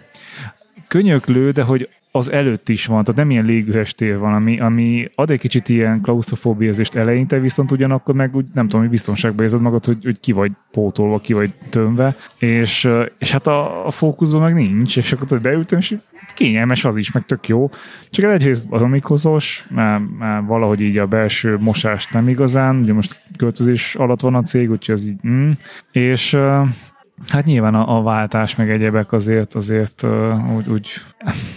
[0.87, 5.09] könyöklő, de hogy az előtt is van, tehát nem ilyen légüres tér van, ami, ami
[5.15, 9.61] ad egy kicsit ilyen klaustrofóbiázést eleinte, viszont ugyanakkor meg úgy, nem tudom, hogy biztonságban érzed
[9.61, 14.41] magad, hogy, hogy ki vagy pótolva, ki vagy tömve, és, és hát a, a fókuszban
[14.41, 15.95] meg nincs, és akkor tudod, beültem, és
[16.33, 17.69] kényelmes az is, meg tök jó.
[18.09, 23.19] Csak ez egyrészt atomikozós, mert, mert valahogy így a belső mosást nem igazán, ugye most
[23.37, 25.51] költözés alatt van a cég, úgyhogy ez így, mm.
[25.91, 26.37] és
[27.27, 30.89] Hát nyilván a, a váltás meg egyebek azért, azért uh, úgy, úgy,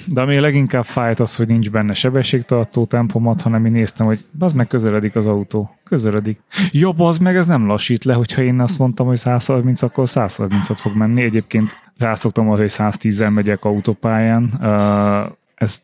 [0.07, 4.53] de ami leginkább fájt az, hogy nincs benne sebességtartó tempomat, hanem én néztem, hogy az
[4.53, 5.77] meg közeledik az autó.
[5.85, 6.41] Közeledik.
[6.71, 10.77] Jobb az meg, ez nem lassít le, hogyha én azt mondtam, hogy 130, akkor 130-at
[10.81, 11.23] fog menni.
[11.23, 14.53] Egyébként rászoktam arra, hogy 110-el megyek autópályán.
[14.61, 15.83] Uh, ezt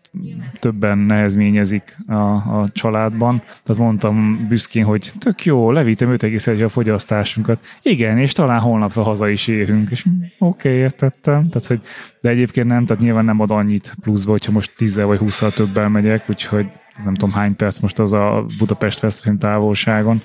[0.58, 2.14] többen nehezményezik a,
[2.60, 3.42] a családban.
[3.62, 7.64] Tehát mondtam büszkén, hogy tök jó, levítem 5,1 a fogyasztásunkat.
[7.82, 9.90] Igen, és talán holnapra haza is érünk.
[9.90, 10.06] És
[10.38, 11.48] oké, okay, értettem.
[11.48, 11.80] Tehát, hogy,
[12.20, 15.88] de egyébként nem, tehát nyilván nem ad annyit pluszba, hogyha most 10 vagy 20 többel
[15.88, 16.66] megyek, úgyhogy
[17.04, 20.22] nem tudom hány perc most az a budapest veszprém távolságon.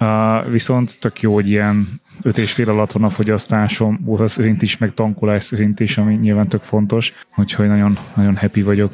[0.00, 4.62] Uh, viszont tök jó, hogy ilyen öt és fél alatt van a fogyasztásom, óra szerint
[4.62, 8.92] is, meg tankolás szerint is, ami nyilván tök fontos, úgyhogy nagyon, nagyon happy vagyok.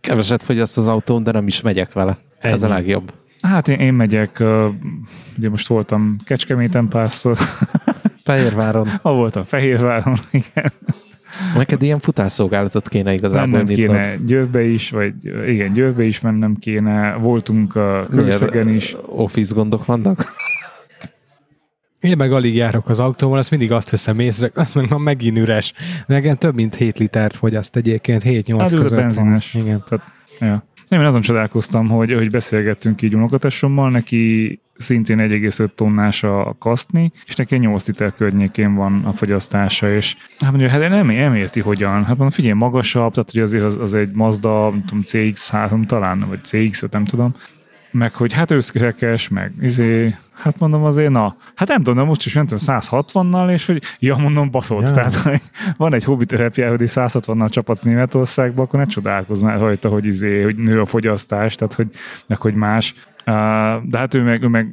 [0.00, 2.18] Keveset fogyaszt az autón, de nem is megyek vele.
[2.38, 2.54] Ennyi.
[2.54, 3.12] Ez a legjobb.
[3.42, 4.66] Hát én, én megyek, uh,
[5.38, 7.38] ugye most voltam Kecskeméten párszor,
[8.24, 8.88] Fehérváron.
[9.02, 10.72] ha voltam Fehérváron, igen.
[11.56, 13.96] Neked ilyen futárszolgálatot kéne igazából Mennem nyitnod.
[13.96, 15.14] kéne Győrbe is, vagy
[15.46, 18.96] igen, Győrbe is mennem kéne, voltunk a Kőszegen is.
[19.06, 20.32] Office gondok vannak?
[22.00, 25.38] Én meg alig járok az autóval, azt mindig azt veszem észre, azt meg ma megint
[25.38, 25.72] üres.
[26.06, 29.52] Nekem több mint 7 litert fogyaszt egyébként, 7-8 Hát ő a között benzines.
[29.52, 29.62] van.
[29.62, 29.84] Igen.
[29.88, 30.04] Tehát,
[30.40, 30.64] ja.
[30.88, 37.12] Nem, én azon csodálkoztam, hogy, hogy beszélgettünk így unokatesommal, neki szintén 1,5 tonnás a kaszni,
[37.26, 41.60] és neki 8 liter környékén van a fogyasztása, és hát mondja, hát nem, nem érti
[41.60, 41.92] hogyan.
[41.92, 46.26] Hát mondom, figyelj, magasabb, tehát hogy azért az, az egy Mazda, nem tudom, CX-3 talán,
[46.28, 47.34] vagy CX-5, nem tudom,
[47.90, 52.32] meg hogy hát őszkerekes, meg izé, hát mondom azért, na, hát nem tudom, most is
[52.32, 54.90] mentem 160-nal, és hogy, ja, mondom, baszott, Ja.
[54.92, 55.40] tehát hogy
[55.76, 60.42] van egy hobbi terepjár, hogy 160-nal csapatsz Németországba, akkor ne csodálkozz már rajta, hogy, izé,
[60.42, 61.88] hogy nő a fogyasztás, tehát hogy,
[62.26, 62.94] meg hogy más.
[63.84, 64.68] De hát ő meg, ő meg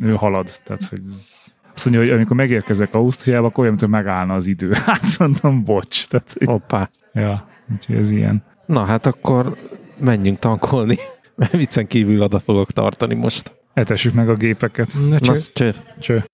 [0.00, 1.38] ő halad, tehát hogy ez,
[1.74, 4.72] azt mondja, hogy amikor megérkezek Ausztriába, akkor olyan, mintha megállna az idő.
[4.86, 6.06] Hát mondom, bocs.
[6.08, 6.90] Tehát, hogy- Hoppá.
[7.12, 8.42] ja, úgyhogy ez ilyen.
[8.66, 9.56] Na hát akkor
[10.00, 10.96] menjünk tankolni.
[11.50, 13.54] Viccen kívül oda fogok tartani most.
[13.72, 14.94] Etessük meg a gépeket.
[14.94, 15.74] Na, Na, csak cső.
[16.00, 16.24] Cső.